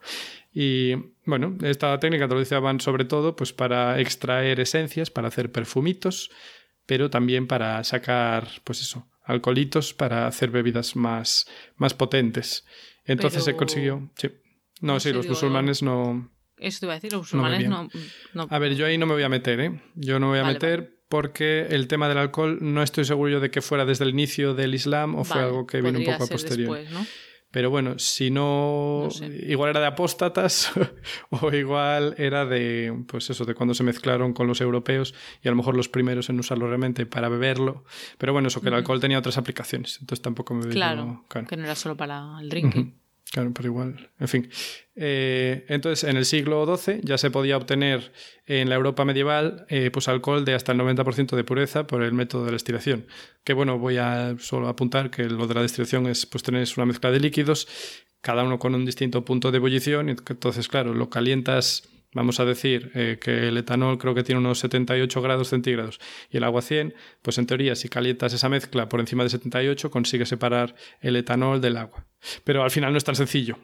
[0.53, 5.51] Y bueno, esta técnica te lo utilizaban sobre todo pues, para extraer esencias, para hacer
[5.51, 6.31] perfumitos,
[6.85, 12.65] pero también para sacar, pues eso, alcoholitos para hacer bebidas más, más potentes.
[13.05, 14.09] Entonces se consiguió.
[14.15, 14.29] Sí.
[14.81, 16.32] No, sí, los musulmanes no,
[16.63, 19.23] eso te iba a decir, los musulmanes no, A ver, yo ahí no me voy
[19.23, 19.81] a meter, ¿eh?
[19.95, 23.51] Yo no me voy a meter porque el tema del alcohol no estoy seguro de
[23.51, 26.27] que fuera desde el inicio del Islam o fue algo que vino un poco a
[26.27, 26.87] posteriori.
[27.53, 29.09] Pero bueno, si no,
[29.45, 30.71] igual era de apóstatas
[31.29, 35.51] o igual era de, pues eso, de cuando se mezclaron con los europeos y a
[35.51, 37.83] lo mejor los primeros en usarlo realmente para beberlo.
[38.17, 40.73] Pero bueno, eso, que el alcohol tenía otras aplicaciones, entonces tampoco me veo...
[40.73, 43.02] Claro, que no era solo para el drinking.
[43.33, 44.49] Claro, pero igual, en fin.
[44.95, 48.11] Eh, entonces, en el siglo XII ya se podía obtener
[48.45, 52.13] en la Europa medieval eh, pues alcohol de hasta el 90% de pureza por el
[52.13, 53.07] método de la destilación.
[53.43, 56.85] Que bueno, voy a solo apuntar que lo de la destilación es pues tener una
[56.85, 57.67] mezcla de líquidos,
[58.21, 62.45] cada uno con un distinto punto de ebullición, y entonces, claro, lo calientas vamos a
[62.45, 65.99] decir eh, que el etanol creo que tiene unos 78 grados centígrados
[66.29, 69.91] y el agua 100, pues en teoría si calientas esa mezcla por encima de 78
[69.91, 72.05] consigues separar el etanol del agua.
[72.43, 73.57] Pero al final no es tan sencillo.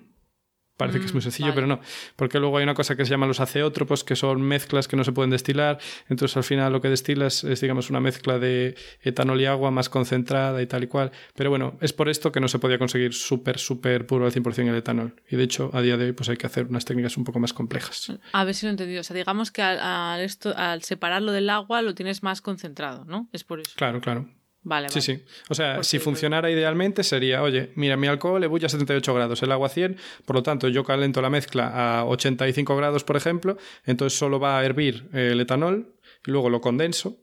[0.80, 1.82] Parece que es muy mm, sencillo, pero no.
[2.15, 5.04] Porque luego hay una cosa que se llama los aceótropos, que son mezclas que no
[5.04, 5.78] se pueden destilar.
[6.08, 9.89] Entonces al final lo que destilas es, digamos, una mezcla de etanol y agua más
[9.89, 11.12] concentrada y tal y cual.
[11.36, 14.70] Pero bueno, es por esto que no se podía conseguir súper, súper puro al 100%
[14.70, 15.15] el etanol.
[15.30, 17.39] Y de hecho, a día de hoy, pues hay que hacer unas técnicas un poco
[17.39, 18.13] más complejas.
[18.32, 19.02] A ver si lo he entendido.
[19.02, 23.28] O sea, digamos que al, esto, al separarlo del agua lo tienes más concentrado, ¿no?
[23.34, 23.74] Es por eso.
[23.76, 24.30] Claro, claro.
[24.62, 25.24] Vale, sí, sí.
[25.48, 29.52] O sea, si funcionara idealmente sería, oye, mira, mi alcohol ebulle a 78 grados, el
[29.52, 34.19] agua 100, por lo tanto yo calento la mezcla a 85 grados, por ejemplo, entonces
[34.19, 35.95] solo va a hervir el etanol,
[36.26, 37.17] y luego lo condenso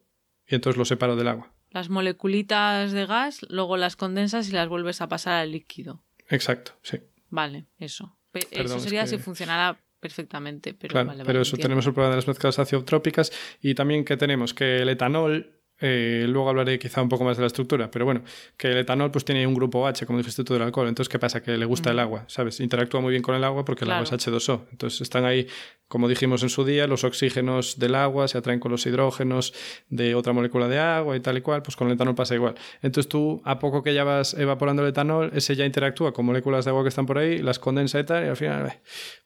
[0.47, 1.53] y entonces lo separo del agua.
[1.71, 6.03] Las moleculitas de gas, luego las condensas y las vuelves a pasar al líquido.
[6.29, 6.99] Exacto, sí.
[7.29, 8.17] Vale, eso.
[8.51, 10.75] eso sería si funcionara perfectamente.
[10.75, 14.55] Pero, claro, pero eso tenemos el problema de las mezclas aciotrópicas y también que tenemos
[14.55, 18.23] que el etanol eh, luego hablaré quizá un poco más de la estructura, pero bueno,
[18.57, 20.89] que el etanol pues tiene un grupo H, como dijiste tú, del alcohol.
[20.89, 21.43] Entonces, ¿qué pasa?
[21.43, 22.61] Que le gusta el agua, ¿sabes?
[22.61, 24.63] Interactúa muy bien con el agua porque el agua es H2O.
[24.71, 25.47] Entonces, están ahí,
[25.89, 29.53] como dijimos en su día, los oxígenos del agua se atraen con los hidrógenos
[29.89, 31.63] de otra molécula de agua y tal y cual.
[31.63, 32.55] Pues con el etanol pasa igual.
[32.81, 36.65] Entonces, tú, a poco que ya vas evaporando el etanol, ese ya interactúa con moléculas
[36.65, 38.81] de agua que están por ahí, las condensa y tal, y al final eh,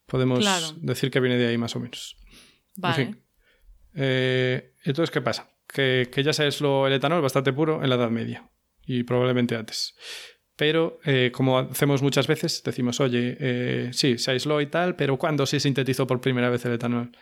[0.07, 2.17] podemos decir que viene de ahí más o menos.
[2.77, 3.15] Vale.
[3.95, 5.49] Eh, entonces, ¿qué pasa?
[5.73, 8.49] Que, ya sabes lo, el etanol bastante puro en la Edad Media
[8.85, 9.95] y probablemente antes.
[10.57, 15.17] Pero, eh, como hacemos muchas veces, decimos, oye, eh, sí, se aisló y tal, pero
[15.17, 17.17] ¿cuándo se sintetizó por primera vez el etanol?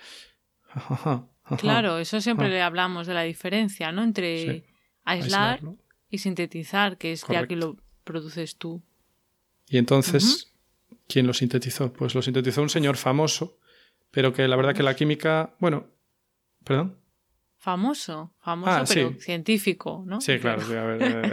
[1.59, 4.03] claro, eso siempre le hablamos de la diferencia, ¿no?
[4.03, 4.65] Entre
[5.05, 5.61] aislar
[6.11, 8.83] y sintetizar, que es ya que lo produces tú.
[9.69, 10.53] Y entonces,
[11.07, 11.93] ¿quién lo sintetizó?
[11.93, 13.59] Pues lo sintetizó un señor famoso,
[14.11, 15.87] pero que la verdad que la química, bueno,
[16.65, 16.97] perdón.
[17.61, 20.21] Famoso, famoso, ah, pero científico, ¿no?
[20.21, 21.03] Sí, claro, a ver.
[21.03, 21.33] Eh,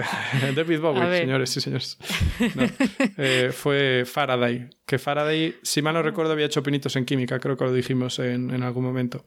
[0.55, 1.99] David Bowie, señores y señores.
[3.17, 7.55] Eh, fue Faraday, que Faraday, si mal no recuerdo, había hecho pinitos en química, creo
[7.55, 9.23] que lo dijimos en, en algún momento.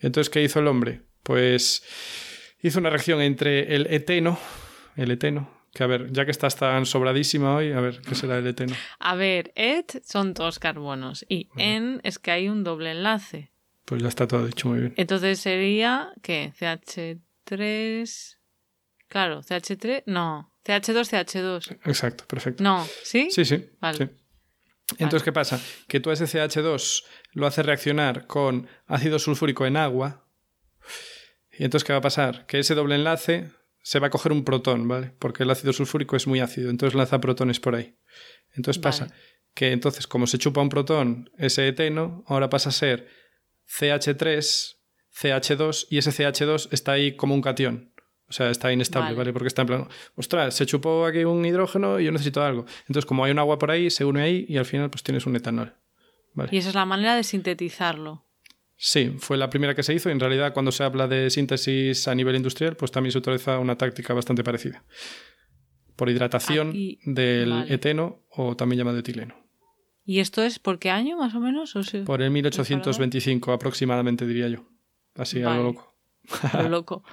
[0.00, 1.02] Entonces, ¿qué hizo el hombre?
[1.22, 1.82] Pues
[2.62, 4.38] hizo una reacción entre el eteno,
[4.96, 8.38] el eteno, que a ver, ya que estás tan sobradísima hoy, a ver, ¿qué será
[8.38, 8.74] el eteno?
[8.98, 13.52] A ver, et son dos carbonos y en es que hay un doble enlace.
[13.88, 14.94] Pues ya está todo dicho muy bien.
[14.98, 16.52] Entonces sería, ¿qué?
[16.60, 18.36] CH3.
[19.08, 20.02] Claro, CH3.
[20.04, 20.52] No.
[20.62, 21.78] CH2, CH2.
[21.86, 22.62] Exacto, perfecto.
[22.62, 23.28] No, ¿sí?
[23.30, 23.70] Sí, sí.
[23.80, 24.10] Vale.
[24.98, 25.58] Entonces, ¿qué pasa?
[25.86, 30.26] Que tú ese CH2 lo haces reaccionar con ácido sulfúrico en agua.
[31.50, 32.44] Y entonces, ¿qué va a pasar?
[32.44, 33.50] Que ese doble enlace
[33.82, 35.14] se va a coger un protón, ¿vale?
[35.18, 37.96] Porque el ácido sulfúrico es muy ácido, entonces lanza protones por ahí.
[38.54, 39.14] Entonces pasa
[39.54, 43.08] que entonces, como se chupa un protón, ese eteno, ahora pasa a ser
[43.68, 44.76] CH3,
[45.14, 47.92] CH2 y ese CH2 está ahí como un cation.
[48.28, 49.32] O sea, está inestable, vale.
[49.32, 52.66] Porque está en plan, ostras, se chupó aquí un hidrógeno y yo necesito algo.
[52.82, 55.26] Entonces, como hay un agua por ahí, se une ahí y al final pues tienes
[55.26, 55.74] un etanol.
[56.34, 56.50] Vale.
[56.52, 58.26] Y esa es la manera de sintetizarlo.
[58.76, 60.10] Sí, fue la primera que se hizo.
[60.10, 63.76] En realidad, cuando se habla de síntesis a nivel industrial, pues también se utiliza una
[63.76, 64.84] táctica bastante parecida.
[65.96, 66.72] Por hidratación
[67.04, 69.47] del eteno o también llamado etileno.
[70.08, 71.74] ¿Y esto es por qué año más o menos?
[72.06, 74.64] por el 1825 aproximadamente, diría yo.
[75.14, 75.94] Así, a lo loco.
[76.50, 77.04] A lo loco.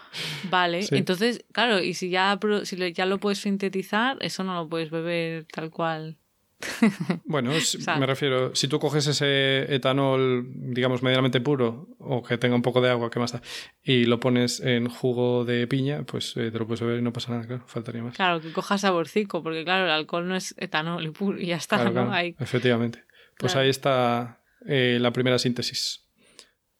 [0.49, 4.91] Vale, entonces, claro, y si ya, si ya lo puedes sintetizar, eso no lo puedes
[4.91, 6.19] beber tal cual.
[7.25, 7.51] Bueno,
[7.99, 12.81] me refiero, si tú coges ese etanol, digamos, medianamente puro, o que tenga un poco
[12.81, 13.41] de agua, que más da,
[13.83, 17.13] y lo pones en jugo de piña, pues eh, te lo puedes beber y no
[17.13, 18.15] pasa nada, claro, faltaría más.
[18.15, 21.57] Claro, que coja saborcico, porque claro, el alcohol no es etanol y, puro, y ya
[21.57, 22.15] está, ¿no?
[22.39, 23.03] Efectivamente.
[23.37, 26.05] Pues ahí está eh, la primera síntesis.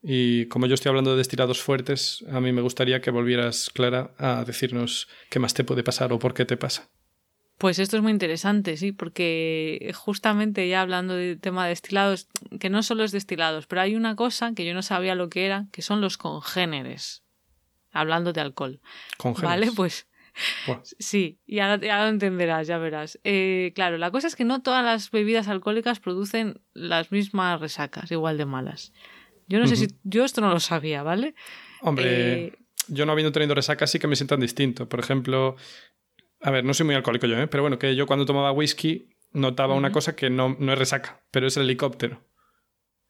[0.02, 4.14] Y como yo estoy hablando de destilados fuertes, a mí me gustaría que volvieras, Clara,
[4.20, 6.92] a decirnos qué más te puede pasar o por qué te pasa.
[7.58, 12.28] Pues esto es muy interesante, sí, porque justamente ya hablando del tema de destilados,
[12.60, 15.46] que no solo es destilados, pero hay una cosa que yo no sabía lo que
[15.46, 17.24] era, que son los congéneres,
[17.92, 18.82] hablando de alcohol.
[19.18, 19.68] ¿Congéneres?
[19.68, 20.08] Vale, pues
[21.00, 23.20] sí, ya, ya, lo entenderás, ya verás.
[23.24, 28.12] Eh, claro, la cosa es que no todas las bebidas alcohólicas producen las mismas resacas,
[28.12, 28.92] igual de malas.
[29.48, 31.36] Yo no sé si, yo esto no lo sabía, ¿vale?
[31.82, 32.54] Hombre, eh,
[32.88, 34.90] yo no habiendo tenido resacas sí que me sientan distinto.
[34.90, 35.56] Por ejemplo,
[36.46, 37.48] a ver, no soy muy alcohólico yo, ¿eh?
[37.48, 41.26] pero bueno, que yo cuando tomaba whisky notaba una cosa que no, no es resaca,
[41.32, 42.24] pero es el helicóptero.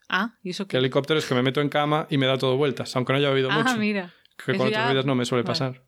[0.08, 0.72] Ah, ¿y eso qué?
[0.72, 3.12] Que el helicóptero es que me meto en cama y me da todo vueltas, aunque
[3.12, 3.68] no haya bebido mucho.
[3.68, 4.14] Ah, mira.
[4.38, 5.84] Que con otras bebidas no me suele pasar.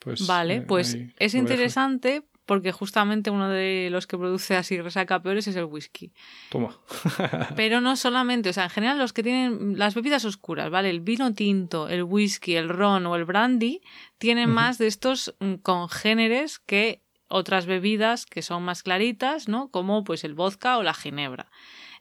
[0.00, 5.46] Pues, vale, pues es interesante porque justamente uno de los que produce así resaca peores
[5.46, 6.12] es el whisky.
[6.50, 6.76] Toma.
[7.56, 10.90] Pero no solamente, o sea, en general los que tienen las bebidas oscuras, ¿vale?
[10.90, 13.80] El vino tinto, el whisky, el ron o el brandy
[14.18, 19.70] tienen más de estos mm, congéneres que otras bebidas que son más claritas, ¿no?
[19.70, 21.50] Como pues el vodka o la ginebra.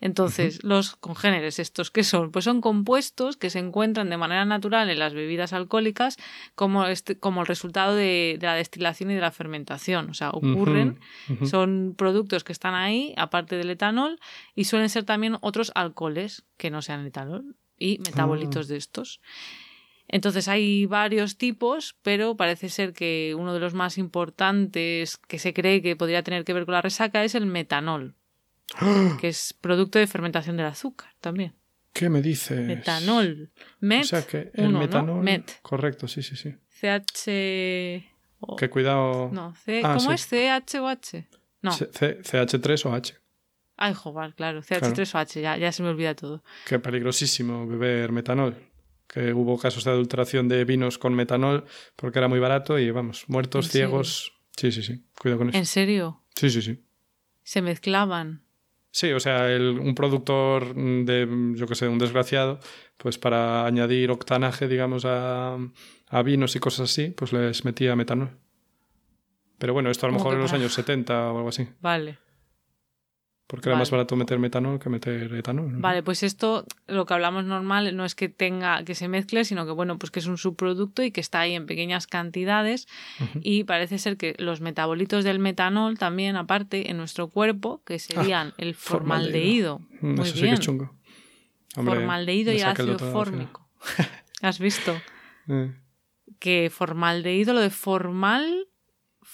[0.02, 2.32] Entonces, los congéneres, ¿estos qué son?
[2.32, 6.18] Pues son compuestos que se encuentran de manera natural en las bebidas alcohólicas
[6.56, 10.10] como, este, como el resultado de, la destilación y de la fermentación.
[10.10, 11.00] O sea, ocurren,
[11.46, 14.20] son productos que están ahí, aparte del etanol,
[14.56, 18.74] y suelen ser también otros alcoholes que no sean etanol y metabolitos ah.
[18.74, 19.22] de estos.
[20.08, 25.54] Entonces hay varios tipos, pero parece ser que uno de los más importantes que se
[25.54, 28.16] cree que podría tener que ver con la resaca es el metanol.
[29.20, 31.56] que es producto de fermentación del azúcar también.
[31.94, 32.60] ¿Qué me dices?
[32.60, 33.52] Metanol.
[33.80, 34.04] Met.
[34.04, 35.22] O sea que el metanol.
[35.24, 35.60] Met.
[35.62, 36.56] Correcto, sí, sí, sí.
[36.80, 37.26] CH.
[38.58, 39.30] Que cuidado.
[39.32, 39.82] No, C...
[39.84, 40.28] Ah, ¿cómo es?
[40.28, 41.28] ¿CH o H?
[41.62, 41.72] No.
[41.72, 43.18] CH3 o H.
[43.78, 44.62] Ay, joder, claro.
[44.62, 46.44] CH3 o H, ya, ya se me olvida todo.
[46.66, 48.56] Qué peligrosísimo beber metanol.
[49.08, 53.26] Que hubo casos de adulteración de vinos con metanol porque era muy barato y vamos,
[53.28, 54.34] muertos, ciegos.
[54.56, 55.04] Sí, sí, sí.
[55.20, 55.58] Cuidado con eso.
[55.58, 56.24] ¿En serio?
[56.36, 56.84] Sí, sí, sí.
[57.44, 58.44] Se mezclaban.
[58.92, 62.60] Sí, o sea, un productor de, yo que sé, un desgraciado,
[62.98, 65.58] pues para añadir octanaje, digamos, a,
[66.10, 68.38] a vinos y cosas así, pues les metía metanol.
[69.58, 71.68] Pero bueno, esto a lo mejor en los años 70 o algo así.
[71.80, 72.18] Vale.
[73.52, 75.74] Porque era más barato meter metanol que meter etanol.
[75.74, 79.66] Vale, pues esto, lo que hablamos normal, no es que tenga, que se mezcle, sino
[79.66, 82.88] que bueno, pues que es un subproducto y que está ahí en pequeñas cantidades.
[83.42, 88.52] Y parece ser que los metabolitos del metanol también, aparte, en nuestro cuerpo, que serían
[88.52, 89.82] ah, el formaldehído.
[90.00, 90.58] Mm, Muy bien.
[90.58, 90.96] chungo.
[91.74, 93.68] formaldehído y ácido fórmico.
[94.42, 94.96] ¿Has visto?
[95.50, 95.74] Eh.
[96.40, 98.70] Que formaldehído, lo de formal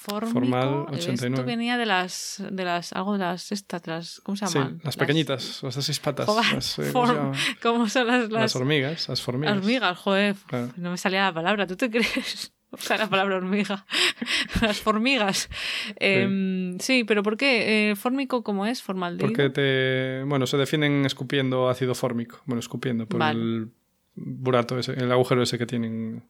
[0.08, 1.36] Formal 89.
[1.36, 4.78] Esto venía de las, de las, algo de las, estas, ¿cómo se llaman?
[4.78, 6.80] Sí, las, pequeñitas, las de seis patas.
[6.80, 6.92] Eh,
[7.62, 9.10] ¿cómo, son las, las, hormigas?
[9.10, 9.58] Las hormigas.
[9.58, 10.36] Hormigas, joder,
[10.78, 12.54] no me salía la palabra, ¿tú te crees?
[12.70, 13.86] O sea, la palabra hormiga.
[14.62, 15.50] Las formigas.
[15.96, 17.06] Em, sí.
[17.06, 17.92] pero ¿por qué?
[17.92, 18.84] Eh, ¿Fórmico cómo es?
[18.84, 19.28] ¿Formaldehído?
[19.28, 20.24] Porque te...
[20.28, 22.42] Bueno, se definen escupiendo ácido fórmico.
[22.46, 23.72] Bueno, escupiendo por el
[24.18, 26.24] burato ese, el agujero ese que tienen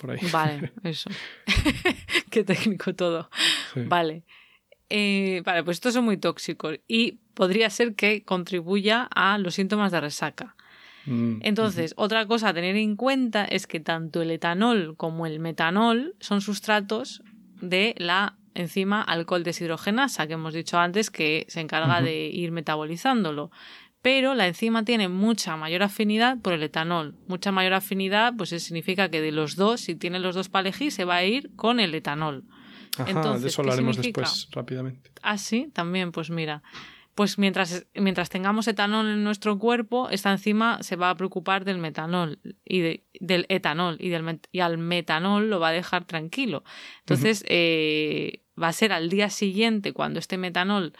[0.00, 0.18] por ahí.
[0.32, 1.10] Vale, eso.
[2.30, 3.30] Qué técnico todo.
[3.74, 4.24] Vale.
[4.88, 9.92] Eh, vale, pues estos son muy tóxicos y podría ser que contribuya a los síntomas
[9.92, 10.54] de resaca.
[11.06, 15.40] Mm, Entonces, otra cosa a tener en cuenta es que tanto el etanol como el
[15.40, 17.22] metanol son sustratos
[17.60, 23.50] de la enzima alcohol deshidrogenasa que hemos dicho antes que se encarga de ir metabolizándolo
[24.06, 27.16] pero la enzima tiene mucha mayor afinidad por el etanol.
[27.26, 30.92] Mucha mayor afinidad, pues significa que de los dos, si tiene los dos para elegir,
[30.92, 32.44] se va a ir con el etanol.
[32.98, 35.10] Ajá, de eso hablaremos después rápidamente.
[35.22, 36.62] Ah, sí, también, pues mira.
[37.16, 41.78] Pues mientras, mientras tengamos etanol en nuestro cuerpo, esta enzima se va a preocupar del
[41.78, 46.62] metanol y del etanol y, del, y al metanol lo va a dejar tranquilo.
[47.00, 50.92] Entonces, eh, va a ser al día siguiente, cuando este metanol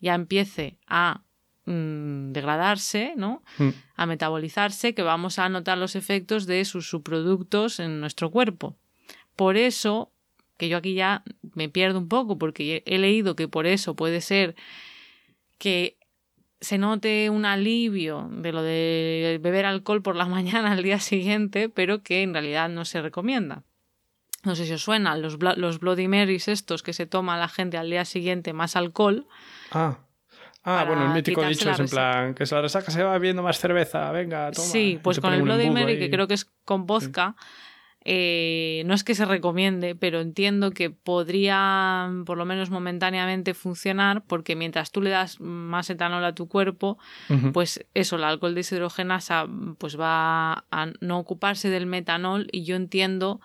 [0.00, 1.25] ya empiece a
[1.66, 3.42] Mm, degradarse, ¿no?
[3.58, 3.70] Mm.
[3.96, 8.76] A metabolizarse, que vamos a notar los efectos de sus subproductos en nuestro cuerpo.
[9.34, 10.12] Por eso,
[10.58, 11.24] que yo aquí ya
[11.54, 14.54] me pierdo un poco, porque he leído que por eso puede ser
[15.58, 15.96] que
[16.60, 21.68] se note un alivio de lo de beber alcohol por la mañana al día siguiente,
[21.68, 23.64] pero que en realidad no se recomienda.
[24.44, 27.76] No sé si os suenan los, los Bloody Marys estos que se toma la gente
[27.76, 29.26] al día siguiente más alcohol.
[29.72, 29.98] Ah.
[30.68, 33.40] Ah, bueno, el mítico dicho es en plan que se la resaca se va bebiendo
[33.40, 34.66] más cerveza, venga, toma.
[34.66, 37.36] Sí, pues con el Bloody Mary, que creo que es con vodka,
[38.04, 44.24] eh, no es que se recomiende, pero entiendo que podría, por lo menos momentáneamente, funcionar,
[44.26, 46.98] porque mientras tú le das más etanol a tu cuerpo,
[47.52, 49.46] pues eso, el alcohol deshidrogenasa
[49.78, 53.40] pues va a no ocuparse del metanol y yo entiendo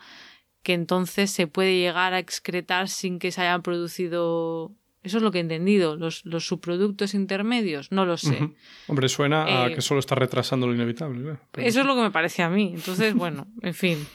[0.64, 4.72] que entonces se puede llegar a excretar sin que se haya producido
[5.04, 5.96] eso es lo que he entendido.
[5.96, 8.52] Los, subproductos intermedios, no lo sé.
[8.88, 11.38] Hombre, suena a eh, que solo está retrasando lo inevitable.
[11.58, 12.72] Eso es lo que me parece a mí.
[12.76, 14.08] Entonces, bueno, en fin.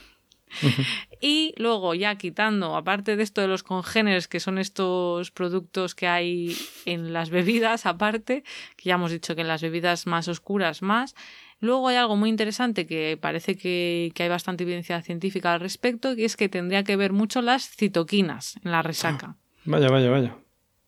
[1.21, 6.07] Y luego, ya quitando, aparte de esto de los congéneres, que son estos productos que
[6.07, 8.45] hay en las bebidas, aparte,
[8.77, 11.17] que ya hemos dicho que en las bebidas más oscuras más,
[11.59, 16.25] luego hay algo muy interesante que parece que, hay bastante evidencia científica al respecto, que
[16.25, 19.35] es que tendría que ver mucho las citoquinas en la resaca.
[19.37, 20.37] Ah, vaya, vaya, vaya.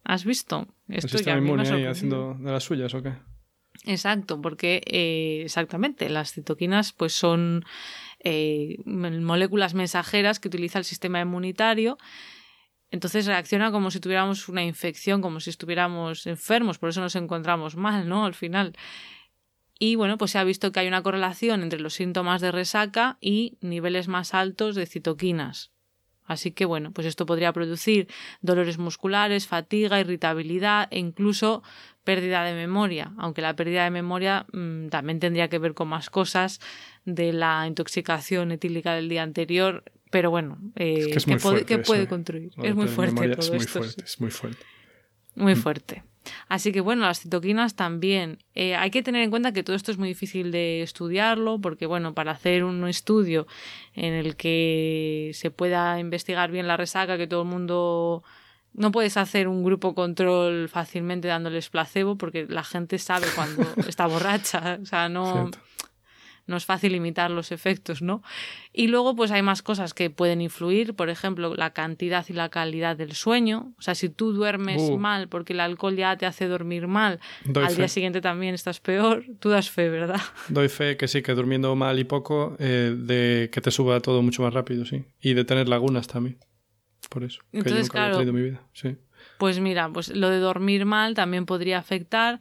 [0.05, 0.66] ¿Has visto?
[0.88, 3.12] Esto ya inmune ahí haciendo de las suyas o qué?
[3.84, 7.64] Exacto, porque eh, exactamente las citoquinas pues son
[8.20, 11.96] eh, moléculas mensajeras que utiliza el sistema inmunitario
[12.90, 17.76] Entonces reacciona como si tuviéramos una infección, como si estuviéramos enfermos, por eso nos encontramos
[17.76, 18.24] mal, ¿no?
[18.24, 18.74] Al final.
[19.78, 23.16] Y bueno, pues se ha visto que hay una correlación entre los síntomas de resaca
[23.20, 25.70] y niveles más altos de citoquinas.
[26.29, 28.07] Así que bueno, pues esto podría producir
[28.43, 31.62] dolores musculares, fatiga, irritabilidad e incluso
[32.05, 36.11] pérdida de memoria, aunque la pérdida de memoria mm, también tendría que ver con más
[36.11, 36.61] cosas
[37.05, 41.64] de la intoxicación etílica del día anterior, pero bueno, eh, que, puede,
[42.07, 42.53] construir.
[42.62, 43.81] Es muy fuerte todo esto.
[43.81, 44.64] es muy fuerte.
[45.35, 46.03] Muy fuerte.
[46.49, 48.39] Así que bueno, las citoquinas también.
[48.55, 51.87] Eh, hay que tener en cuenta que todo esto es muy difícil de estudiarlo porque
[51.87, 53.47] bueno, para hacer un estudio
[53.95, 58.22] en el que se pueda investigar bien la resaca, que todo el mundo...
[58.74, 64.07] No puedes hacer un grupo control fácilmente dándoles placebo porque la gente sabe cuando está
[64.07, 64.79] borracha.
[64.81, 65.51] O sea, no
[66.49, 68.22] no es fácil imitar los efectos, ¿no?
[68.72, 72.49] Y luego, pues hay más cosas que pueden influir, por ejemplo, la cantidad y la
[72.49, 73.72] calidad del sueño.
[73.78, 74.99] O sea, si tú duermes uh.
[74.99, 77.20] mal porque el alcohol ya te hace dormir mal,
[77.55, 80.20] al día siguiente también estás peor, tú das fe, ¿verdad?
[80.49, 84.22] Doy fe que sí, que durmiendo mal y poco, eh, de que te suba todo
[84.22, 85.05] mucho más rápido, sí.
[85.20, 86.38] Y de tener lagunas también.
[87.11, 87.40] Por eso.
[87.53, 88.96] Entonces, que yo claro, mi vida, sí.
[89.38, 92.40] Pues mira, pues lo de dormir mal también podría afectar.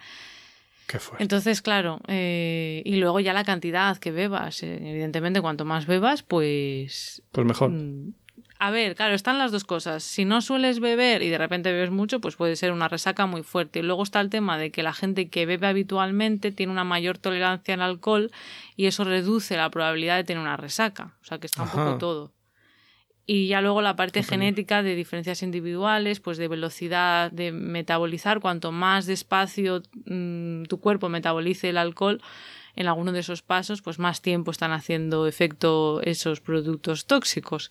[1.20, 4.64] Entonces, claro, eh, y luego ya la cantidad que bebas.
[4.64, 7.22] Eh, evidentemente, cuanto más bebas, pues.
[7.32, 7.72] Pues mejor.
[7.72, 8.14] Mm,
[8.60, 10.04] a ver, claro, están las dos cosas.
[10.04, 13.44] Si no sueles beber y de repente bebes mucho, pues puede ser una resaca muy
[13.44, 13.80] fuerte.
[13.80, 17.20] Y luego está el tema de que la gente que bebe habitualmente tiene una mayor
[17.20, 18.32] tolerancia al alcohol
[18.76, 21.14] y eso reduce la probabilidad de tener una resaca.
[21.22, 22.32] O sea que está un poco todo.
[23.30, 28.71] Y ya luego la parte genética de diferencias individuales, pues de velocidad de metabolizar, cuanto
[28.71, 32.21] más despacio mm, tu cuerpo metabolice el alcohol
[32.78, 37.69] en alguno de esos pasos, pues más tiempo están haciendo efecto esos productos tóxicos.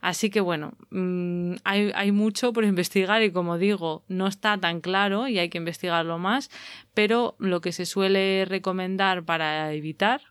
[0.00, 4.80] Así que bueno, mm, hay, hay, mucho por investigar y como digo, no está tan
[4.80, 6.48] claro y hay que investigarlo más,
[6.94, 10.22] pero lo que se suele recomendar para evitar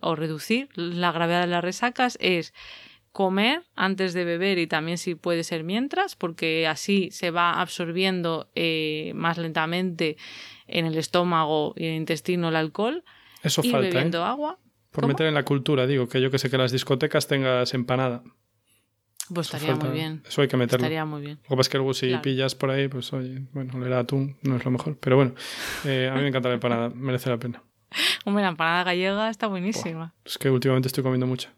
[0.00, 2.54] o reducir la gravedad de las resacas es
[3.14, 8.50] comer antes de beber y también si puede ser mientras, porque así se va absorbiendo
[8.56, 10.16] eh, más lentamente
[10.66, 13.04] en el estómago y en el intestino el alcohol.
[13.44, 13.86] Eso y falta.
[13.86, 14.58] Bebiendo agua.
[14.90, 18.24] Por meter en la cultura, digo, que yo que sé que las discotecas tengas empanada.
[19.32, 20.24] Pues estaría muy bien.
[20.26, 20.84] Eso hay que meterlo.
[20.84, 21.38] Estaría muy bien.
[21.44, 24.00] Lo que pasa es que luego si pillas por ahí, pues oye, bueno, le da
[24.00, 24.98] atún, no es lo mejor.
[24.98, 25.34] Pero bueno,
[25.84, 27.62] eh, a mí me encanta la empanada, merece la pena.
[28.24, 30.14] Hombre, la empanada gallega está buenísima.
[30.24, 31.54] es que últimamente estoy comiendo mucha.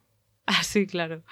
[0.59, 1.23] Ah, sí, claro.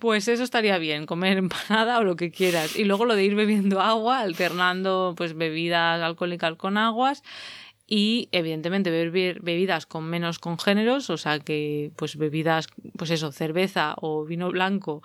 [0.00, 2.76] Pues eso estaría bien, comer empanada o lo que quieras.
[2.76, 7.22] Y luego lo de ir bebiendo agua, alternando pues bebidas alcohólicas con aguas
[7.86, 13.94] y evidentemente beber bebidas con menos congéneros, o sea que pues bebidas, pues eso, cerveza
[14.00, 15.02] o vino blanco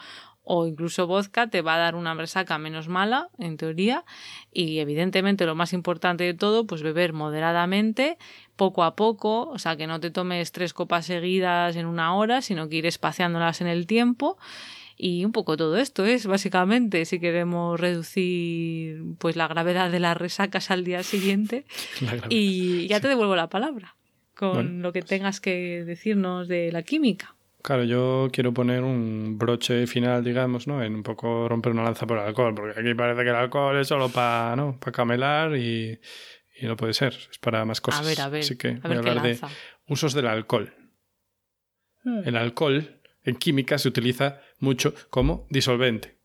[0.50, 4.06] o incluso vodka te va a dar una resaca menos mala, en teoría,
[4.54, 8.18] y evidentemente lo más importante de todo, pues beber moderadamente,
[8.56, 12.42] poco a poco, o sea, que no te tomes tres copas seguidas en una hora,
[12.42, 14.38] sino que ir espaciándolas en el tiempo.
[14.96, 20.18] Y un poco todo esto es, básicamente, si queremos reducir pues la gravedad de las
[20.18, 21.66] resacas al día siguiente.
[22.30, 23.96] Y ya te devuelvo la palabra
[24.34, 27.37] con lo que tengas que decirnos de la química.
[27.68, 30.82] Claro, yo quiero poner un broche final, digamos, ¿no?
[30.82, 33.78] En un poco romper una lanza por el alcohol, porque aquí parece que el alcohol
[33.78, 34.80] es solo para, ¿no?
[34.80, 36.00] Para camelar y,
[36.62, 38.06] no puede ser, es para más cosas.
[38.06, 38.40] A ver, a ver.
[38.44, 39.38] Así que voy a hablar de
[39.86, 40.74] usos del alcohol.
[42.06, 42.22] Hmm.
[42.24, 46.20] El alcohol en química se utiliza mucho como disolvente.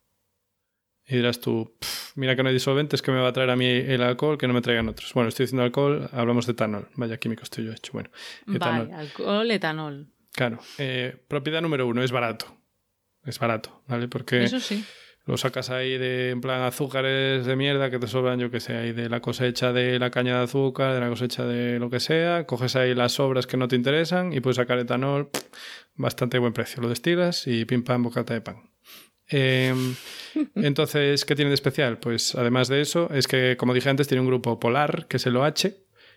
[1.08, 1.76] Y dirás tú,
[2.14, 4.46] mira que no hay disolventes que me va a traer a mí el alcohol que
[4.46, 5.12] no me traigan otros.
[5.12, 6.88] Bueno, estoy diciendo alcohol, hablamos de etanol.
[6.94, 7.94] Vaya químico estoy yo hecho.
[7.94, 8.10] Bueno,
[8.46, 8.86] etanol.
[8.86, 10.12] Vale, alcohol, etanol.
[10.32, 10.58] Claro.
[10.78, 12.46] Eh, propiedad número uno, es barato.
[13.24, 14.08] Es barato, ¿vale?
[14.08, 14.84] Porque Eso sí.
[15.26, 18.76] lo sacas ahí de, en plan, azúcares de mierda que te sobran, yo que sé,
[18.76, 22.00] ahí de la cosecha de la caña de azúcar, de la cosecha de lo que
[22.00, 25.30] sea, coges ahí las sobras que no te interesan y puedes sacar etanol,
[25.94, 26.82] bastante buen precio.
[26.82, 28.56] Lo destilas y pim pam, bocata de pan.
[29.28, 29.94] Em,
[30.56, 31.98] entonces, ¿qué tiene de especial?
[31.98, 35.26] Pues además de eso, es que, como dije antes, tiene un grupo polar, que es
[35.26, 35.70] el OH,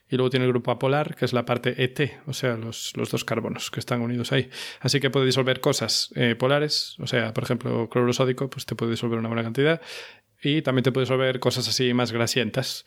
[0.10, 3.26] y luego tiene el grupo apolar, que es la parte ET, o sea, los, dos
[3.26, 4.49] carbonos que están unidos ahí.
[4.80, 8.76] Así que puede disolver cosas eh, polares, o sea, por ejemplo, cloruro sódico, pues te
[8.76, 9.82] puede disolver una buena cantidad.
[10.41, 12.86] Y también te puede disolver cosas así más grasientas.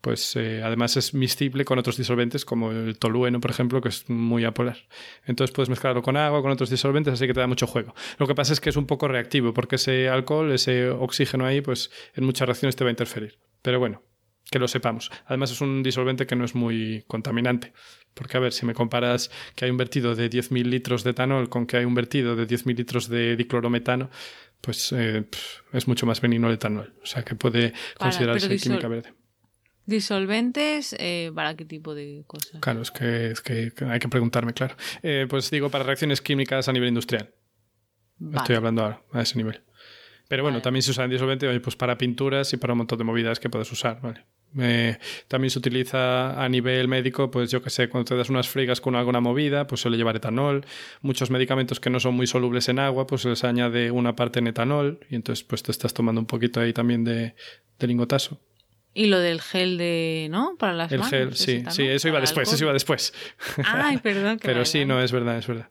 [0.00, 4.08] Pues eh, además es miscible con otros disolventes como el tolueno, por ejemplo, que es
[4.10, 4.76] muy apolar.
[5.24, 7.94] Entonces puedes mezclarlo con agua, con otros disolventes, así que te da mucho juego.
[8.18, 11.62] Lo que pasa es que es un poco reactivo, porque ese alcohol, ese oxígeno ahí,
[11.62, 13.38] pues en muchas reacciones te va a interferir.
[13.62, 14.02] Pero bueno,
[14.50, 15.10] que lo sepamos.
[15.26, 17.72] Además es un disolvente que no es muy contaminante.
[18.14, 21.48] Porque, a ver, si me comparas que hay un vertido de 10.000 litros de etanol
[21.48, 24.10] con que hay un vertido de 10.000 litros de diclorometano,
[24.60, 25.24] pues eh,
[25.72, 26.94] es mucho más benigno el etanol.
[27.02, 29.12] O sea que puede considerarse química verde.
[29.86, 32.60] ¿Disolventes eh, para qué tipo de cosas?
[32.60, 34.76] Claro, es que, es que hay que preguntarme, claro.
[35.02, 37.34] Eh, pues digo, para reacciones químicas a nivel industrial.
[38.34, 39.60] Estoy hablando ahora, a ese nivel.
[40.28, 43.04] Pero bueno, también se usa en disolvente pues para pinturas y para un montón de
[43.04, 44.24] movidas que puedes usar, ¿vale?
[44.58, 44.98] Eh,
[45.28, 48.80] también se utiliza a nivel médico, pues yo que sé, cuando te das unas frigas
[48.80, 50.64] con alguna movida, pues suele llevar etanol.
[51.00, 54.38] Muchos medicamentos que no son muy solubles en agua, pues se les añade una parte
[54.38, 57.34] en etanol y entonces pues te estás tomando un poquito ahí también de,
[57.78, 58.40] de lingotazo.
[58.96, 60.56] Y lo del gel de, ¿no?
[60.56, 63.12] Para las El gel, sí, sí, eso iba después, eso iba después.
[63.64, 64.38] Ay, perdón.
[64.42, 65.68] Pero sí, no, es verdad, es verdad.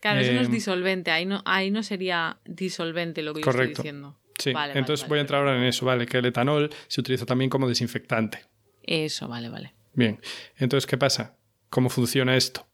[0.00, 3.50] Claro, eso no es em, disolvente, ahí no, ahí no sería disolvente lo que yo
[3.50, 4.18] estoy diciendo.
[4.38, 6.06] Sí, entonces voy a entrar ahora en eso, ¿vale?
[6.06, 8.40] Que el etanol se utiliza también como desinfectante.
[8.82, 9.74] Eso, vale, vale.
[9.94, 10.20] Bien,
[10.56, 11.36] entonces, ¿qué pasa?
[11.68, 12.66] ¿Cómo funciona esto?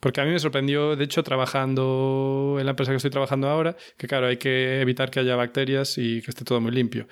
[0.00, 3.76] Porque a mí me sorprendió, de hecho, trabajando en la empresa que estoy trabajando ahora,
[3.96, 7.08] que claro, hay que evitar que haya bacterias y que esté todo muy limpio.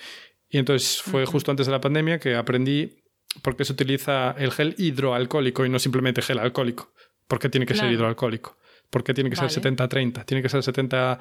[0.49, 2.97] Y entonces fue justo antes de la pandemia que aprendí
[3.43, 6.93] por qué se utiliza el gel hidroalcohólico y no simplemente gel alcohólico.
[7.27, 8.57] ¿Por qué tiene que ser hidroalcohólico?
[8.91, 10.25] ¿Por qué tiene que ser 70-30?
[10.25, 11.19] Tiene que ser 70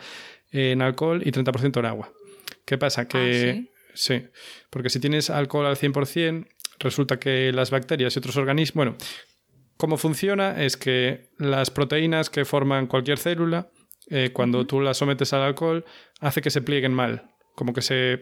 [0.52, 2.12] en alcohol y 30% en agua.
[2.66, 3.08] ¿Qué pasa?
[3.08, 4.20] Que ah, ¿sí?
[4.20, 4.28] ¿sí?
[4.70, 6.48] porque si tienes alcohol al 100%,
[6.80, 8.98] resulta que las bacterias y otros organismos, bueno,
[9.78, 13.70] cómo funciona es que las proteínas que forman cualquier célula,
[14.10, 15.86] eh, cuando tú las sometes al alcohol,
[16.20, 18.22] hace que se plieguen mal, como que se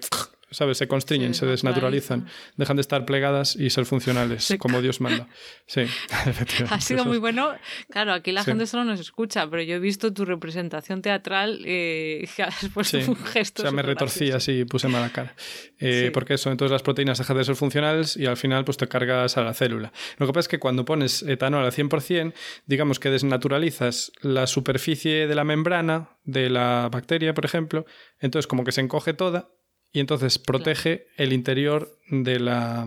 [0.51, 0.77] ¿sabes?
[0.77, 2.27] Se constriñen, se, desnaturalizan,
[2.57, 5.27] dejan de estar plegadas y ser funcionales, como Dios manda.
[5.65, 5.83] Sí,
[6.69, 7.53] Ha sido muy bueno.
[7.89, 12.27] Claro, aquí la gente solo nos escucha, pero yo he visto tu representación teatral eh,
[12.35, 13.61] que has puesto un gesto.
[13.61, 15.33] O sea, me retorcí así y puse mala cara.
[15.79, 18.87] Eh, porque eso, entonces las proteínas dejan de ser funcionales y al final pues te
[18.87, 19.93] cargas a la célula.
[20.17, 22.33] Lo que pasa es que cuando pones etanol al 100%,
[22.65, 27.85] digamos que desnaturalizas la superficie de la membrana de la bacteria, por ejemplo,
[28.19, 29.51] entonces como que se encoge toda
[29.93, 32.85] y entonces protege el interior de la,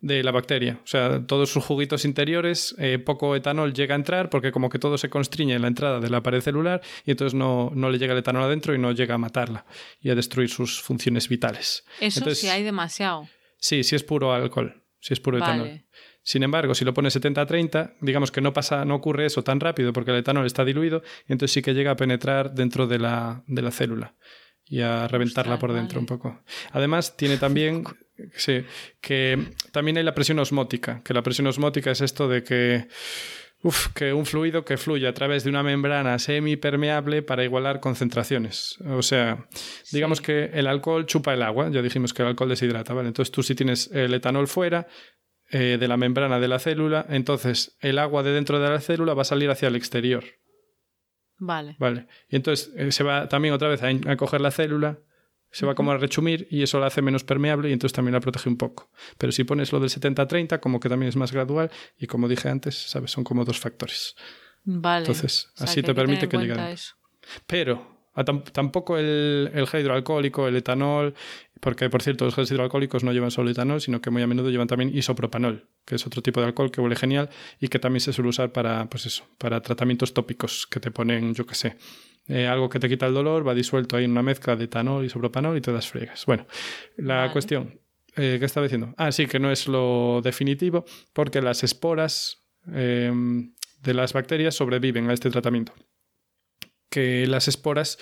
[0.00, 0.80] de la bacteria.
[0.84, 4.78] O sea, todos sus juguitos interiores, eh, poco etanol llega a entrar porque como que
[4.78, 7.98] todo se constriñe en la entrada de la pared celular y entonces no, no le
[7.98, 9.64] llega el etanol adentro y no llega a matarla
[10.00, 11.84] y a destruir sus funciones vitales.
[12.00, 13.28] Eso si hay demasiado.
[13.58, 15.84] Sí, si es puro alcohol, si es puro etanol.
[16.22, 19.94] Sin embargo, si lo pones 70-30, digamos que no pasa, no ocurre eso tan rápido
[19.94, 23.42] porque el etanol está diluido y entonces sí que llega a penetrar dentro de la,
[23.46, 24.14] de la célula
[24.68, 26.40] y a reventarla por dentro un poco.
[26.72, 27.84] Además, tiene también
[28.34, 28.64] sí,
[29.00, 32.88] que también hay la presión osmótica, que la presión osmótica es esto de que
[33.60, 38.78] Uf, que un fluido que fluye a través de una membrana semipermeable para igualar concentraciones.
[38.86, 39.48] O sea,
[39.90, 43.08] digamos que el alcohol chupa el agua, ya dijimos que el alcohol deshidrata, ¿vale?
[43.08, 44.86] Entonces tú si tienes el etanol fuera
[45.50, 49.14] eh, de la membrana de la célula, entonces el agua de dentro de la célula
[49.14, 50.22] va a salir hacia el exterior.
[51.38, 51.76] Vale.
[51.78, 52.06] Vale.
[52.28, 54.98] Y entonces eh, se va también otra vez a, coger la célula,
[55.50, 58.20] se va como a rechumir y eso la hace menos permeable y entonces también la
[58.20, 58.90] protege un poco.
[59.16, 62.48] Pero si pones lo del 70-30, como que también es más gradual y como dije
[62.48, 63.10] antes, ¿sabes?
[63.10, 64.14] Son como dos factores.
[64.64, 65.06] Vale.
[65.06, 66.54] Entonces, así te permite que llegue.
[67.46, 67.98] Pero
[68.52, 71.14] tampoco el, el hidroalcohólico, el etanol,
[71.60, 74.50] porque por cierto los geles hidroalcohólicos no llevan solo etanol, sino que muy a menudo
[74.50, 77.30] llevan también isopropanol, que es otro tipo de alcohol que huele genial
[77.60, 81.34] y que también se suele usar para, pues eso, para tratamientos tópicos que te ponen,
[81.34, 81.76] yo qué sé,
[82.26, 85.04] eh, algo que te quita el dolor, va disuelto ahí en una mezcla de etanol,
[85.04, 86.26] isopropanol y te das fregas.
[86.26, 86.46] Bueno,
[86.96, 87.80] la cuestión,
[88.16, 88.94] eh, ¿qué estaba diciendo?
[88.96, 93.12] Ah, sí, que no es lo definitivo, porque las esporas eh,
[93.82, 95.72] de las bacterias sobreviven a este tratamiento
[96.88, 97.98] que las esporas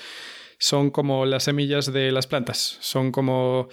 [0.58, 3.68] son como las semillas de las plantas, son como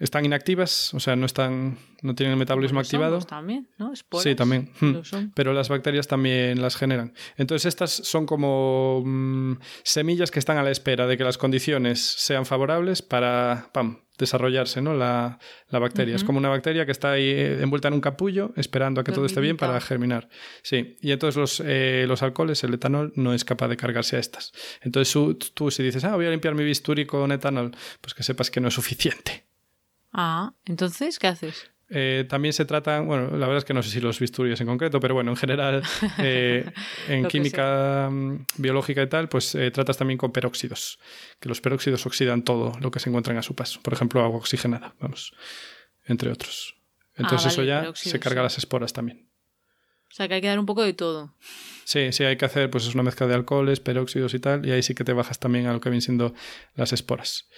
[0.00, 3.18] están inactivas, o sea, no están no tienen el metabolismo activado.
[3.20, 3.92] también, ¿no?
[3.92, 4.70] Esporas sí, también.
[4.80, 4.98] Hmm.
[5.34, 7.12] Pero las bacterias también las generan.
[7.36, 12.00] Entonces estas son como mm, semillas que están a la espera de que las condiciones
[12.00, 14.94] sean favorables para pam, desarrollarse, ¿no?
[14.94, 15.38] La,
[15.70, 16.14] bacteria.
[16.14, 19.12] Es como una bacteria que está ahí eh, envuelta en un capullo esperando a que
[19.12, 20.28] todo esté bien para germinar.
[20.62, 24.20] Sí, y entonces los, eh, los alcoholes, el etanol, no es capaz de cargarse a
[24.20, 24.52] estas.
[24.82, 25.12] Entonces
[25.54, 28.60] tú, si dices, ah, voy a limpiar mi bisturí con etanol, pues que sepas que
[28.60, 29.47] no es suficiente.
[30.12, 31.70] Ah, entonces, ¿qué haces?
[31.90, 34.66] Eh, también se tratan, bueno, la verdad es que no sé si los bisturios en
[34.66, 35.82] concreto, pero bueno, en general,
[36.18, 36.70] eh,
[37.08, 40.98] en química mm, biológica y tal, pues eh, tratas también con peróxidos,
[41.40, 43.80] que los peróxidos oxidan todo lo que se encuentran a su paso.
[43.82, 45.32] Por ejemplo, agua oxigenada, vamos,
[46.04, 46.74] entre otros.
[47.16, 49.28] Entonces ah, eso ya se carga las esporas también.
[50.10, 51.34] O sea que hay que dar un poco de todo.
[51.84, 54.72] Sí, sí, hay que hacer pues es una mezcla de alcoholes, peróxidos y tal, y
[54.72, 56.34] ahí sí que te bajas también a lo que vienen siendo
[56.74, 57.48] las esporas.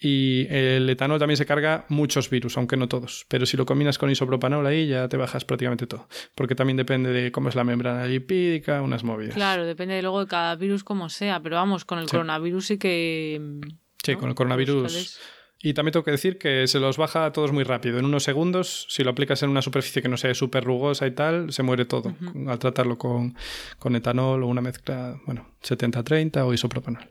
[0.00, 3.24] Y el etanol también se carga muchos virus, aunque no todos.
[3.28, 6.08] Pero si lo combinas con isopropanol ahí ya te bajas prácticamente todo.
[6.34, 9.34] Porque también depende de cómo es la membrana lipídica, unas movidas.
[9.34, 11.40] Claro, depende luego de cada virus como sea.
[11.42, 13.60] Pero vamos, con el coronavirus sí que...
[14.02, 15.18] Sí, con el coronavirus.
[15.62, 17.98] Y también tengo que decir que se los baja a todos muy rápido.
[17.98, 21.12] En unos segundos, si lo aplicas en una superficie que no sea súper rugosa y
[21.12, 22.14] tal, se muere todo
[22.46, 23.34] al tratarlo con,
[23.78, 27.06] con, etanol o una mezcla, bueno, 70-30 o isopropanol.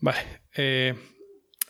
[0.00, 0.18] Vale.
[0.54, 0.94] Eh,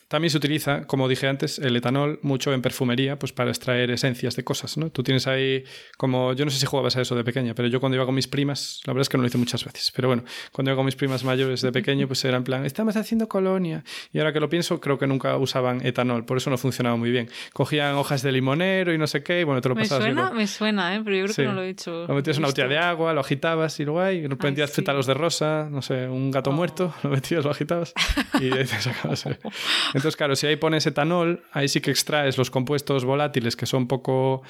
[0.09, 4.37] también se utiliza, como dije antes, el etanol mucho en perfumería, pues para extraer esencias
[4.37, 4.91] de cosas, ¿no?
[4.91, 5.65] Tú tienes ahí,
[5.99, 8.15] como, yo no sé si jugabas a eso de pequeña, pero yo cuando iba con
[8.15, 10.77] mis primas, la verdad es que no lo hice muchas veces, pero bueno, cuando iba
[10.77, 13.85] con mis primas mayores de pequeño, pues era en plan, estamos haciendo colonia.
[14.13, 17.11] Y ahora que lo pienso, creo que nunca usaban etanol, por eso no funcionaba muy
[17.11, 17.29] bien.
[17.53, 20.05] Cogían hojas de limonero y no sé qué, y bueno, te lo me pasabas.
[20.05, 21.03] Suena, me suena, ¿eh?
[21.05, 22.07] pero yo creo que no lo he hecho.
[22.07, 25.07] Lo metías en una botella de agua, lo agitabas y luego ahí, lo metías pétalos
[25.07, 26.55] de rosa, no sé, un gato oh.
[26.55, 27.93] muerto, lo metías, lo agitabas
[28.41, 29.27] y ahí te sacabas.
[29.99, 33.89] Entonces, claro, si ahí pones etanol, ahí sí que extraes los compuestos volátiles que son
[33.89, 34.43] poco,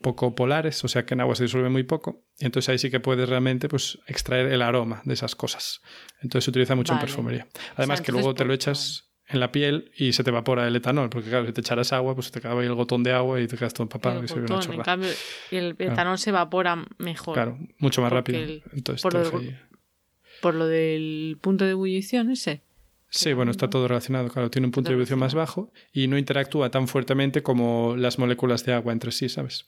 [0.00, 2.24] poco polares, o sea que en agua se disuelve muy poco.
[2.38, 5.80] Y entonces ahí sí que puedes realmente pues, extraer el aroma de esas cosas.
[6.22, 7.46] Entonces se utiliza mucho en perfumería.
[7.76, 11.10] Además que luego te lo echas en la piel y se te evapora el etanol,
[11.10, 13.46] porque claro, si te echaras agua, pues te acaba ahí el gotón de agua y
[13.46, 14.22] te quedas todo empapado.
[14.24, 15.10] y en cambio,
[15.50, 17.34] el etanol se evapora mejor.
[17.34, 18.40] Claro, mucho más rápido.
[18.72, 19.02] Entonces,
[20.40, 22.62] por, lo, del punto de ebullición ese.
[23.10, 26.18] Sí, bueno, está todo relacionado, claro, tiene un punto de ebullición más bajo y no
[26.18, 29.66] interactúa tan fuertemente como las moléculas de agua entre sí, ¿sabes?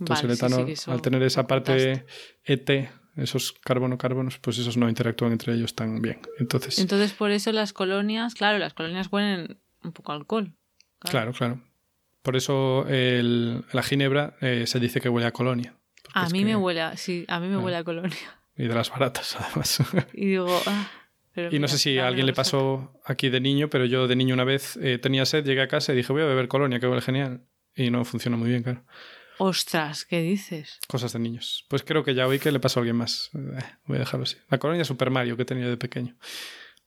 [0.00, 2.04] Entonces el etanol, al tener esa parte
[2.44, 6.20] ET, esos carbono-carbonos, pues esos no interactúan entre ellos tan bien.
[6.38, 10.52] Entonces, Entonces por eso las colonias, claro, las colonias huelen un poco alcohol.
[10.98, 11.60] Claro, claro.
[12.22, 15.74] Por eso la ginebra eh, se dice que huele a colonia.
[16.14, 18.16] A mí me huele, a, sí, a mí me huele a colonia.
[18.56, 19.80] Y de las baratas, además.
[20.12, 20.88] Y digo, ah,
[21.50, 24.34] y no sé si a alguien le pasó aquí de niño, pero yo de niño
[24.34, 26.86] una vez eh, tenía sed, llegué a casa y dije, voy a beber colonia, que
[26.86, 27.44] huele genial.
[27.76, 28.84] Y no funcionó muy bien, claro.
[29.38, 30.78] Ostras, ¿qué dices?
[30.86, 31.66] Cosas de niños.
[31.68, 33.30] Pues creo que ya oí que le pasó a alguien más.
[33.34, 34.36] Eh, voy a dejarlo así.
[34.48, 36.16] La colonia Super Mario que he tenido de pequeño.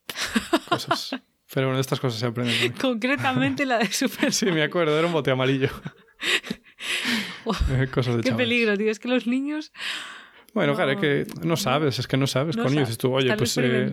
[0.70, 1.16] Cosas.
[1.54, 2.72] Pero bueno, estas cosas se aprenden.
[2.82, 5.70] Concretamente la de Super Sí, me acuerdo, era un bote amarillo.
[7.72, 8.92] Eh, cosas de Qué peligro, tío.
[8.92, 9.72] Es que los niños
[10.58, 12.58] bueno, claro, es que no sabes, es que no sabes.
[12.58, 13.56] No Coño, dices tú, oye, pues.
[13.60, 13.92] Eh,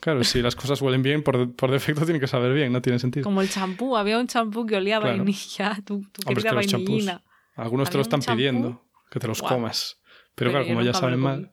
[0.00, 2.98] claro, si las cosas huelen bien, por, por, defecto tiene que saber bien, no tiene
[2.98, 3.22] sentido.
[3.22, 7.22] Como el champú, había un champú que olía a vainilla, tú, tú querías vainillina.
[7.54, 10.00] Algunos te lo están pidiendo, que te los comas.
[10.34, 11.52] Pero, claro, como ya saben mal.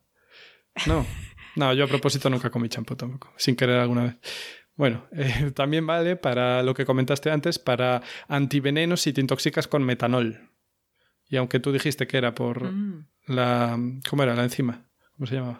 [0.86, 1.06] No,
[1.58, 4.16] no, yo a propósito nunca comí champú tampoco, sin querer alguna vez.
[4.78, 9.84] Bueno, eh, también vale para lo que comentaste antes, para antivenenos si te intoxicas con
[9.84, 10.53] metanol.
[11.34, 13.08] Y aunque tú dijiste que era por mm.
[13.26, 13.80] la...
[14.08, 14.86] ¿Cómo era la enzima?
[15.18, 15.60] ¿Cómo se llamaba?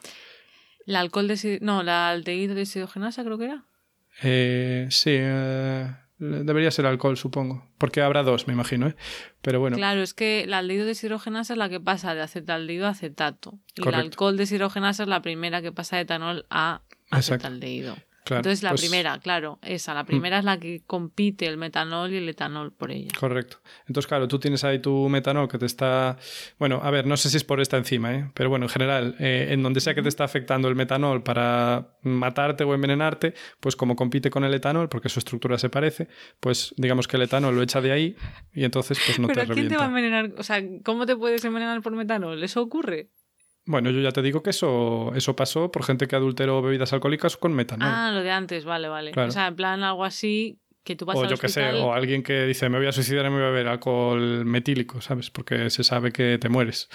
[0.86, 1.58] La alcohol de...
[1.64, 3.66] No, la aldehído deshidrogenasa creo que era.
[4.22, 7.68] Eh, sí, eh, debería ser alcohol, supongo.
[7.80, 8.96] Porque habrá dos, me imagino, ¿eh?
[9.42, 9.76] Pero bueno.
[9.76, 13.58] Claro, es que la aldehído deshidrogenasa es la que pasa de acetaldehído a acetato.
[13.76, 17.98] Y la alcohol deshidrogenasa es la primera que pasa de etanol a acetaldehído.
[18.26, 22.18] Entonces la pues primera, claro, esa, la primera es la que compite el metanol y
[22.18, 23.12] el etanol por ella.
[23.20, 23.58] Correcto.
[23.88, 26.18] Entonces, claro, tú tienes ahí tu metanol que te está,
[26.58, 28.32] bueno, a ver, no sé si es por esta enzima, ¿eh?
[28.34, 31.98] pero bueno, en general, eh, en donde sea que te está afectando el metanol para
[32.02, 36.08] matarte o envenenarte, pues como compite con el etanol, porque su estructura se parece,
[36.40, 38.16] pues digamos que el etanol lo echa de ahí
[38.54, 40.34] y entonces pues no ¿Pero te ¿quién te va a envenenar?
[40.38, 42.44] O sea, ¿cómo te puedes envenenar por metanol?
[42.44, 43.10] ¿Eso ocurre?
[43.66, 47.38] Bueno, yo ya te digo que eso, eso pasó por gente que adulteró bebidas alcohólicas
[47.38, 47.88] con metanol.
[47.90, 49.12] Ah, lo de antes, vale, vale.
[49.16, 52.24] O sea, en plan algo así que tú vas O yo que sé, o alguien
[52.24, 55.30] que dice, me voy a suicidar y me voy a beber alcohol metílico, ¿sabes?
[55.30, 56.90] Porque se sabe que te mueres.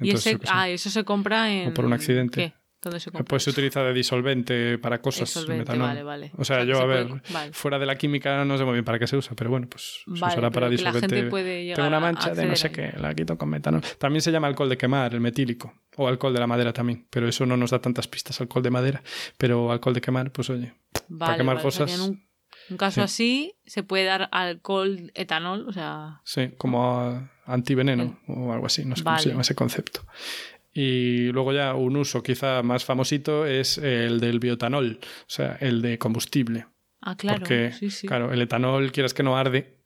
[0.00, 1.70] y ese, ah, eso se compra en...
[1.70, 2.36] O por un accidente.
[2.36, 2.61] ¿Qué?
[2.82, 3.28] ¿Dónde se compra?
[3.28, 5.32] Pues se utiliza de disolvente para cosas.
[5.32, 6.32] Disolvente, vale, vale.
[6.36, 7.22] O sea, yo, a ver,
[7.52, 10.02] fuera de la química no sé muy bien para qué se usa, pero bueno, pues
[10.04, 11.06] se usará para disolvente.
[11.06, 13.82] La gente puede Tengo una mancha de no sé qué, la quito con metanol.
[13.98, 15.72] También se llama alcohol de quemar, el metílico.
[15.96, 17.06] O alcohol de la madera también.
[17.10, 19.02] Pero eso no nos da tantas pistas, alcohol de madera.
[19.36, 20.74] Pero alcohol de quemar, pues oye,
[21.18, 21.98] para quemar cosas.
[22.00, 22.26] un,
[22.76, 26.20] caso así, se puede dar alcohol etanol, o sea.
[26.24, 30.04] Sí, como antiveneno o algo así, no sé cómo se llama ese concepto.
[30.72, 35.82] Y luego ya un uso quizá más famosito es el del biotanol, o sea, el
[35.82, 36.66] de combustible.
[37.00, 37.40] Ah, claro.
[37.40, 38.06] Porque, sí, sí.
[38.06, 39.82] claro, el etanol, quieras que no arde,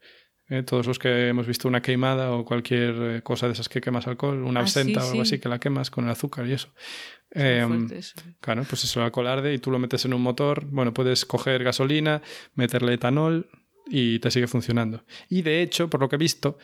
[0.49, 0.63] ¿eh?
[0.63, 4.07] todos los que hemos visto una queimada o cualquier eh, cosa de esas que quemas
[4.07, 6.69] alcohol, una ah, absenta o algo así que la quemas con el azúcar y eso.
[7.33, 7.67] Eh,
[8.41, 10.65] claro, pues eso, el alcohol arde y tú lo metes en un motor.
[10.67, 12.23] Bueno, puedes coger gasolina,
[12.55, 13.49] meterle etanol
[13.89, 15.05] y te sigue funcionando.
[15.29, 16.59] Y de hecho, por lo que he visto,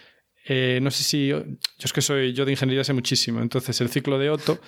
[0.45, 1.29] eh, no sé si.
[1.29, 1.45] Yo,
[1.79, 2.33] es que soy.
[2.33, 3.41] Yo de ingeniería sé muchísimo.
[3.41, 4.61] Entonces, el ciclo de Otto,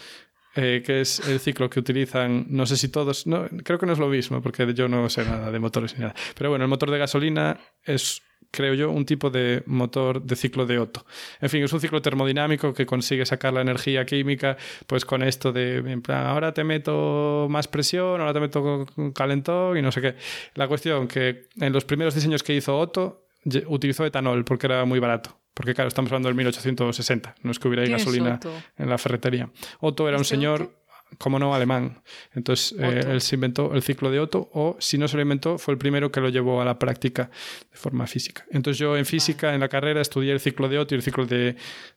[0.56, 3.26] eh, que es el ciclo que utilizan, no sé si todos.
[3.26, 6.00] No, creo que no es lo mismo, porque yo no sé nada de motores ni
[6.00, 6.14] nada.
[6.36, 8.22] Pero bueno, el motor de gasolina es
[8.54, 11.04] creo yo, un tipo de motor de ciclo de Otto.
[11.40, 14.56] En fin, es un ciclo termodinámico que consigue sacar la energía química,
[14.86, 19.82] pues con esto de, plan, ahora te meto más presión, ahora te meto calentón y
[19.82, 20.14] no sé qué.
[20.54, 23.26] La cuestión que en los primeros diseños que hizo Otto,
[23.66, 25.43] utilizó etanol porque era muy barato.
[25.54, 28.40] Porque claro, estamos hablando del 1860, no es que hubiera gasolina
[28.76, 29.50] en la ferretería.
[29.80, 30.84] Otto era un señor
[31.18, 32.02] como no, alemán.
[32.32, 35.58] Entonces, eh, él se inventó el ciclo de Otto, o si no se lo inventó,
[35.58, 37.30] fue el primero que lo llevó a la práctica
[37.70, 38.44] de forma física.
[38.50, 41.26] Entonces, yo en física, en la carrera, estudié el ciclo de Otto y el ciclo
[41.26, 41.56] de,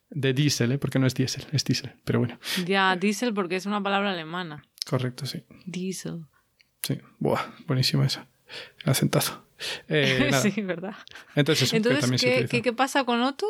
[0.10, 0.78] de Diesel, ¿eh?
[0.78, 2.39] porque no es diésel, es diésel, pero bueno.
[2.66, 4.64] Ya, diésel porque es una palabra alemana.
[4.86, 5.43] Correcto, sí.
[5.66, 6.26] Diesel.
[6.84, 8.28] Sí, buah, buenísima esa.
[8.84, 9.47] El acentazo.
[9.89, 10.95] Eh, sí, verdad.
[11.36, 11.72] Entonces,
[12.22, 13.47] ¿qué, ¿qué pasa con Otto?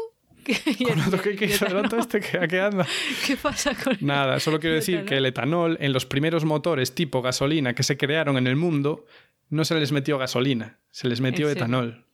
[0.87, 2.87] ¿Con otro que hizo el otro este que a qué anda?
[3.25, 7.21] ¿Qué pasa con Nada, solo quiero decir que el etanol en los primeros motores tipo
[7.21, 9.05] gasolina que se crearon en el mundo
[9.49, 12.05] no se les metió gasolina, se les metió etanol.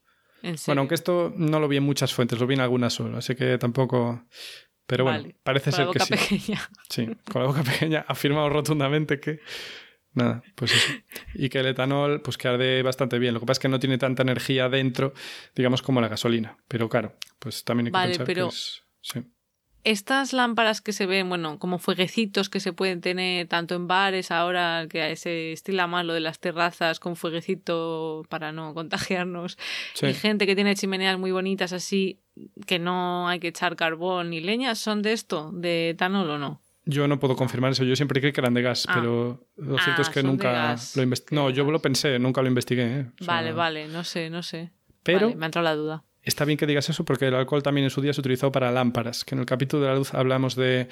[0.66, 3.36] bueno, aunque esto no lo vi en muchas fuentes, lo vi en algunas solo, así
[3.36, 4.26] que tampoco...
[4.86, 6.14] Pero bueno, parece ser que sí.
[6.14, 6.70] Pequeña.
[6.90, 9.40] Sí, con la boca pequeña afirmado rotundamente que
[10.14, 10.94] Nada, pues eso.
[11.36, 13.34] Y que el etanol, pues que arde bastante bien.
[13.34, 15.14] Lo que pasa es que no tiene tanta energía dentro,
[15.56, 16.58] digamos, como la gasolina.
[16.68, 18.84] Pero claro, pues también hay que pensar que es...
[19.02, 19.24] Sí.
[19.86, 24.32] Estas lámparas que se ven, bueno, como fueguecitos que se pueden tener tanto en bares
[24.32, 29.58] ahora, que se estila más lo de las terrazas con fueguecito para no contagiarnos,
[30.02, 32.22] y gente que tiene chimeneas muy bonitas así,
[32.66, 36.63] que no hay que echar carbón ni leña, ¿son de esto, de etanol o no?
[36.86, 37.84] Yo no puedo confirmar eso.
[37.84, 38.94] Yo siempre creí que eran de gas, ah.
[38.96, 41.36] pero lo cierto es ah, que nunca lo investigué.
[41.36, 43.00] No, yo lo pensé, nunca lo investigué.
[43.00, 43.12] ¿eh?
[43.26, 44.72] vale, vale, no sé, no sé.
[45.04, 46.04] Pero me ha entrado la duda.
[46.24, 48.72] Está bien que digas eso porque el alcohol también en su día se utilizó para
[48.72, 50.88] lámparas, que en el capítulo de la luz hablamos de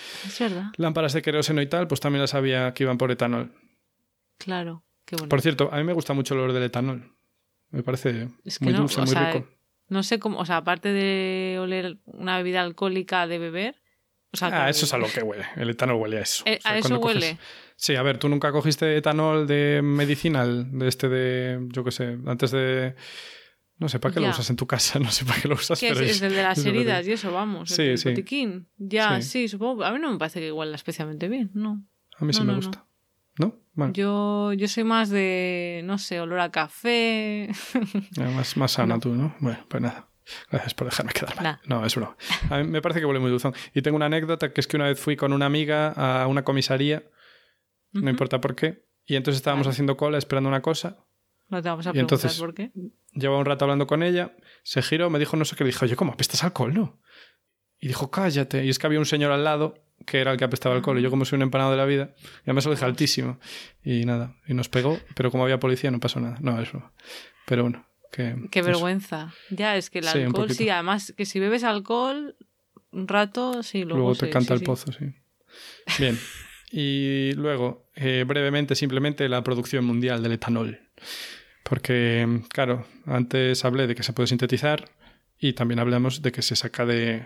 [0.76, 3.54] lámparas de queroseno y tal, pues también las había que iban por etanol.
[4.38, 5.30] Claro, qué bueno.
[5.30, 7.16] Por cierto, a mí me gusta mucho el olor del etanol.
[7.70, 8.28] Me parece
[8.60, 9.48] muy dulce, muy rico.
[9.88, 13.82] No sé cómo, o sea, aparte de oler una bebida alcohólica de beber,
[14.42, 15.46] ah, eso es a lo que huele.
[15.56, 16.44] El etanol huele a eso.
[16.46, 17.38] Eh, ¿A eso huele?
[17.76, 22.18] Sí, a ver, tú nunca cogiste etanol de medicinal, de este de, yo qué sé,
[22.26, 22.96] antes de...
[23.80, 25.80] No sé para qué lo usas en tu casa, no sé para qué lo usas.
[25.80, 27.72] ¿Qué pero es, el de las heridas y eso, vamos.
[27.72, 28.10] Sí, el sí.
[28.10, 28.68] botiquín.
[28.78, 29.48] Ya, sí.
[29.48, 29.84] supongo.
[29.84, 31.84] A mí no me parece que huela especialmente bien, no.
[32.20, 32.86] A mí sí me gusta.
[33.40, 33.60] ¿No?
[33.74, 33.94] Bueno.
[33.94, 37.50] Yo, yo soy más de, no sé, olor a café.
[38.18, 39.36] más, más sana tú, ¿no?
[39.40, 40.11] Bueno, pues nada.
[40.50, 41.60] Gracias por dejarme quedar mal.
[41.66, 42.16] No, es broma.
[42.50, 43.54] A mí me parece que huele muy dulzón.
[43.74, 46.44] Y tengo una anécdota que es que una vez fui con una amiga a una
[46.44, 47.04] comisaría,
[47.94, 50.98] no importa por qué, y entonces estábamos haciendo cola esperando una cosa.
[51.50, 52.72] No te vamos a preguntar entonces, por qué.
[53.14, 55.84] Llevaba un rato hablando con ella, se giró, me dijo no sé qué, le dijo,
[55.84, 57.02] oye, ¿cómo apestas alcohol, no?
[57.80, 58.64] Y dijo, cállate.
[58.64, 59.74] Y es que había un señor al lado
[60.06, 61.00] que era el que apestaba alcohol.
[61.00, 63.40] Y yo, como soy un empanado de la vida, y además lo dije altísimo.
[63.84, 66.38] Y nada, y nos pegó, pero como había policía no pasó nada.
[66.42, 66.92] No, eso.
[67.46, 69.34] Pero bueno, Qué vergüenza.
[69.50, 72.36] Ya, es que el alcohol, sí, además que si bebes alcohol
[72.92, 75.06] un rato, sí, luego, luego te canta el pozo, sí.
[75.98, 76.20] Bien.
[76.72, 80.80] y luego, eh, brevemente, simplemente la producción mundial del etanol.
[81.64, 84.90] Porque, claro, antes hablé de que se puede sintetizar
[85.40, 87.26] y también hablamos de que se saca de,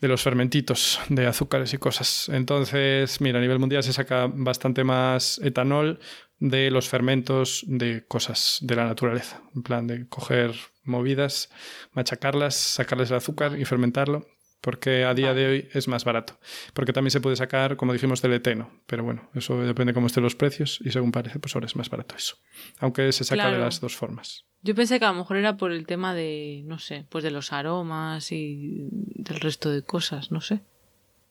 [0.00, 2.28] de los fermentitos de azúcares y cosas.
[2.30, 6.00] Entonces, mira, a nivel mundial se saca bastante más etanol
[6.40, 9.42] de los fermentos de cosas de la naturaleza.
[9.54, 11.50] En plan de coger movidas,
[11.92, 14.26] machacarlas, sacarles el azúcar y fermentarlo.
[14.62, 16.38] Porque a día de hoy es más barato.
[16.74, 18.70] Porque también se puede sacar, como dijimos, del eteno.
[18.86, 21.76] Pero bueno, eso depende de cómo estén los precios y según parece, pues ahora es
[21.76, 22.36] más barato eso.
[22.78, 24.44] Aunque se saca de las dos formas.
[24.60, 27.30] Yo pensé que a lo mejor era por el tema de, no sé, pues de
[27.30, 30.60] los aromas y del resto de cosas, no sé.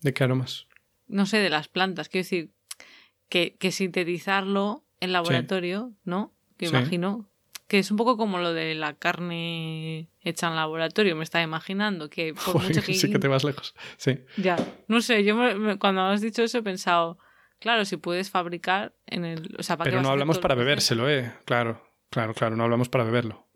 [0.02, 0.66] ¿De qué aromas?
[1.08, 2.10] No sé, de las plantas.
[2.10, 2.52] Quiero decir,
[3.30, 6.34] que, que sintetizarlo en laboratorio, ¿no?
[6.58, 7.30] Que imagino
[7.70, 12.10] que es un poco como lo de la carne hecha en laboratorio, me estaba imaginando
[12.10, 12.96] que por mucho que...
[12.96, 14.22] Sí que te vas lejos, sí.
[14.38, 15.38] Ya, no sé, yo
[15.78, 17.20] cuando has dicho eso he pensado,
[17.60, 19.56] claro, si puedes fabricar en el...
[19.60, 21.32] O sea, ¿para Pero no hablamos para bebérselo, ¿eh?
[21.46, 23.48] Claro, claro, claro, no hablamos para beberlo.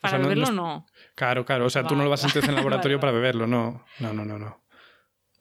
[0.00, 0.86] Para beberlo no,
[1.16, 3.84] Claro, claro, o sea, tú no lo vas a hacer en laboratorio para beberlo, no,
[3.98, 4.59] no, no, no, no.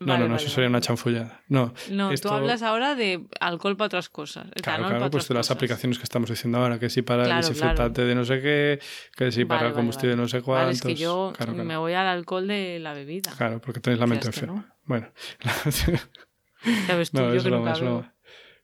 [0.01, 1.41] No, no, no, eso sería una chanfullada.
[1.49, 4.47] No, no tú hablas ahora de alcohol para otras cosas.
[4.61, 8.05] Claro, claro, pues de las aplicaciones que estamos diciendo ahora, que sí para el desinfectante
[8.05, 8.79] de no sé qué,
[9.17, 10.77] que sí para el combustible de no sé cuántos.
[10.77, 13.33] es que yo me voy al alcohol de la bebida.
[13.35, 14.73] Claro, porque tenéis la mente enferma.
[14.85, 15.09] Bueno.
[16.87, 18.19] ya ves tú, yo creo que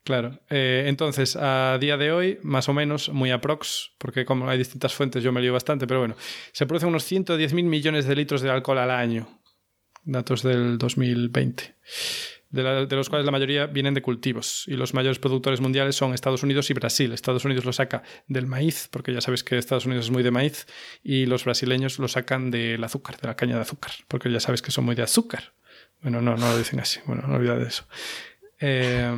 [0.06, 0.40] Claro.
[0.52, 4.94] Eh, entonces, a día de hoy, más o menos, muy aprox, porque como hay distintas
[4.94, 6.16] fuentes, yo me lío bastante, pero bueno,
[6.52, 9.28] se producen unos 110.000 millones de litros de alcohol al año
[10.06, 11.76] datos del 2020.
[12.51, 14.64] de, los cuales la mayoría vienen de cultivos.
[14.68, 17.12] Y los mayores productores mundiales son Estados Unidos y Brasil.
[17.12, 20.32] Estados Unidos lo saca del maíz, porque ya sabes que Estados Unidos es muy de
[20.32, 20.68] maíz,
[21.03, 24.62] y los brasileños lo sacan del azúcar, de la caña de azúcar, porque ya sabes
[24.62, 25.53] que son muy de azúcar.
[26.01, 27.88] Bueno, no, no lo dicen así, bueno, no olvides de eso.
[28.60, 29.12] Eh,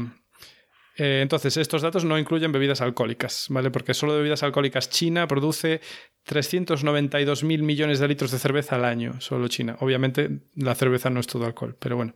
[0.98, 3.70] eh, entonces, estos datos no incluyen bebidas alcohólicas, ¿vale?
[3.70, 5.80] Porque solo de bebidas alcohólicas China produce
[6.28, 9.78] 392.000 millones de litros de cerveza al año, solo China.
[9.80, 12.16] Obviamente la cerveza no es todo alcohol, pero bueno,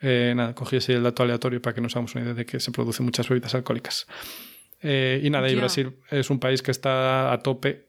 [0.00, 2.58] eh, nada, cogí ese el dato aleatorio para que nos hagamos una idea de que
[2.58, 4.08] se producen muchas bebidas alcohólicas.
[4.82, 7.86] Eh, y nada, y Brasil es un país que está a tope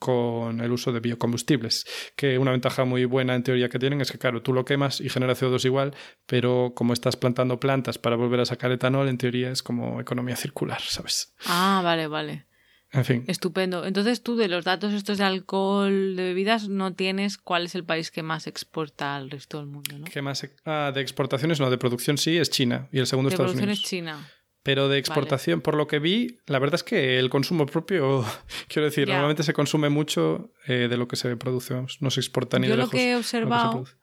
[0.00, 1.86] con el uso de biocombustibles,
[2.16, 5.00] que una ventaja muy buena en teoría que tienen es que, claro, tú lo quemas
[5.00, 5.94] y genera CO2 igual,
[6.26, 10.36] pero como estás plantando plantas para volver a sacar etanol, en teoría es como economía
[10.36, 11.34] circular, ¿sabes?
[11.44, 12.46] Ah, vale, vale.
[12.92, 13.24] En fin.
[13.28, 13.84] Estupendo.
[13.84, 17.84] Entonces tú de los datos estos de alcohol, de bebidas, no tienes cuál es el
[17.84, 20.06] país que más exporta al resto del mundo, ¿no?
[20.06, 20.44] ¿Qué más?
[20.64, 22.88] Ah, de exportaciones no, de producción sí, es China.
[22.90, 23.84] Y el segundo de Estados producción Unidos.
[23.84, 24.30] es China.
[24.62, 28.24] Pero de exportación, por lo que vi, la verdad es que el consumo propio,
[28.68, 29.14] quiero decir, Ya.
[29.14, 32.72] normalmente se consume mucho eh, de lo que se produce, no se exporta ni Yo
[32.72, 33.94] de lo lejos que he se observado, produce.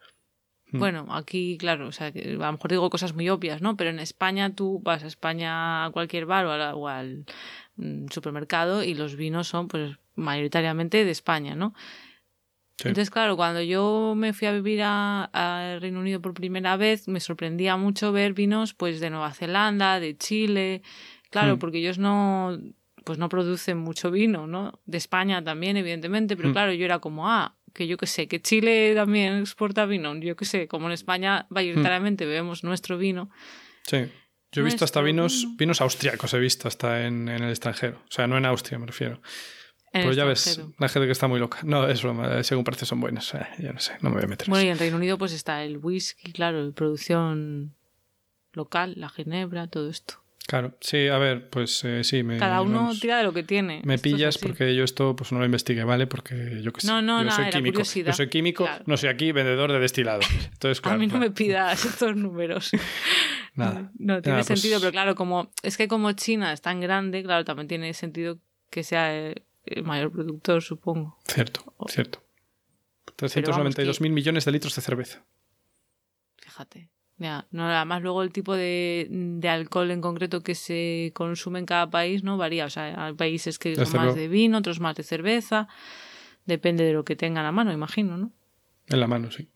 [0.72, 0.80] Mm.
[0.80, 3.78] bueno, aquí, claro, o sea, que a lo mejor digo cosas muy obvias, ¿no?
[3.78, 7.26] Pero en España tú vas a España a cualquier bar o, la- o al
[7.78, 11.74] mm, supermercado y los vinos son, pues, mayoritariamente de España, ¿no?
[12.80, 12.90] Sí.
[12.90, 17.08] Entonces, claro, cuando yo me fui a vivir a, a Reino Unido por primera vez,
[17.08, 20.84] me sorprendía mucho ver vinos, pues, de Nueva Zelanda, de Chile,
[21.32, 21.60] claro, Mm.
[21.60, 22.56] porque ellos no,
[23.04, 24.80] pues, no producen mucho vino, ¿no?
[24.86, 26.54] De España también, evidentemente, pero Mm.
[26.54, 30.36] claro, yo era como, ah, que yo qué sé, que Chile también exporta vino, yo
[30.36, 32.28] qué sé, como en España mayoritariamente Mm.
[32.28, 33.30] bebemos nuestro vino.
[33.88, 34.06] Sí.
[34.52, 35.56] Yo he visto hasta vinos, vino.
[35.58, 37.98] vinos austriacos, he visto hasta en, en el extranjero.
[38.08, 39.20] O sea, no en Austria, me refiero.
[39.94, 41.60] En Pues ya ves, la gente que está muy loca.
[41.64, 43.34] No, es broma, eh, según parece son buenas.
[43.34, 45.18] Eh, ya no sé, no me voy a meter en Bueno, y en Reino Unido
[45.18, 47.74] pues está el whisky, claro, producción
[48.54, 50.16] local, la ginebra, todo esto.
[50.48, 53.44] Claro, sí, a ver, pues eh, sí, me, Cada uno vamos, tira de lo que
[53.44, 53.82] tiene.
[53.84, 56.08] me pillas porque yo esto pues no lo investigué, ¿vale?
[56.08, 56.88] Porque yo qué sé.
[56.88, 57.74] No, no, yo nada, soy era químico.
[57.74, 58.12] curiosidad.
[58.12, 58.84] Yo soy químico, Claro.
[58.88, 60.22] no soy aquí vendedor de destilado.
[60.54, 62.72] Entonces, claro, a mí no me pidas estos números.
[63.56, 63.92] Nada.
[64.00, 67.24] No tiene Nada, pues- sentido, pero claro, como es que como China es tan grande,
[67.24, 71.18] claro, también tiene sentido que sea el, el mayor productor, supongo.
[71.28, 71.88] Cierto, Oh.
[71.88, 72.24] cierto.
[73.06, 75.24] Pero 392 vamos, mil millones de litros de cerveza.
[76.38, 76.90] Fíjate.
[77.20, 81.66] Ya, no, además luego el tipo de, de alcohol en concreto que se consume en
[81.66, 82.66] cada país no varía.
[82.66, 85.68] O sea, hay países que son más de vino, otros más de cerveza.
[86.46, 88.32] Depende de lo que tengan a mano, imagino, ¿no?
[88.88, 89.50] En la mano, sí.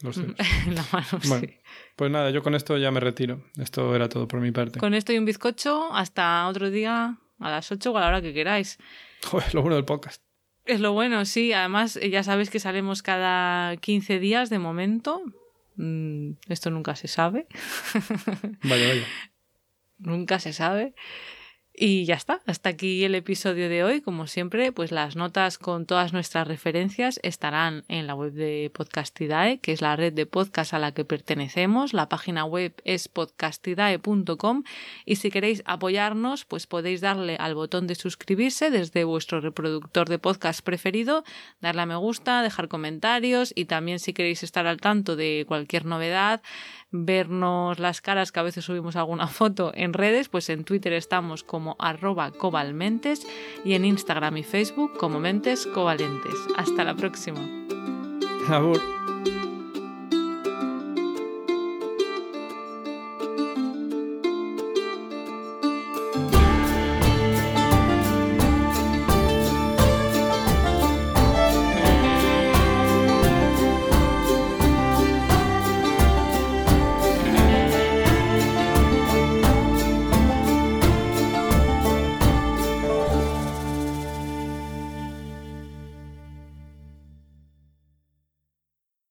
[0.00, 0.34] Los en
[0.74, 1.56] la mano, Bueno, sí.
[1.94, 3.44] pues nada, yo con esto ya me retiro.
[3.58, 4.80] Esto era todo por mi parte.
[4.80, 8.22] Con esto y un bizcocho, hasta otro día a las 8 o a la hora
[8.22, 8.78] que queráis.
[9.26, 10.22] Joder, lo bueno del podcast.
[10.64, 11.52] Es lo bueno, sí.
[11.52, 15.22] Además, eh, ya sabéis que salimos cada 15 días de momento.
[15.76, 17.46] Mm, esto nunca se sabe.
[18.62, 19.06] Vaya, vaya.
[19.98, 20.94] nunca se sabe.
[21.74, 24.02] Y ya está, hasta aquí el episodio de hoy.
[24.02, 29.58] Como siempre, pues las notas con todas nuestras referencias estarán en la web de Podcastidae,
[29.58, 31.94] que es la red de podcast a la que pertenecemos.
[31.94, 34.64] La página web es podcastidae.com
[35.06, 40.18] y si queréis apoyarnos, pues podéis darle al botón de suscribirse desde vuestro reproductor de
[40.18, 41.24] podcast preferido,
[41.62, 45.86] darle a me gusta, dejar comentarios y también si queréis estar al tanto de cualquier
[45.86, 46.42] novedad,
[46.92, 51.42] vernos las caras que a veces subimos alguna foto en redes, pues en Twitter estamos
[51.42, 53.26] como arroba cobalmentes
[53.64, 56.34] y en Instagram y Facebook como mentes covalentes.
[56.56, 57.40] Hasta la próxima.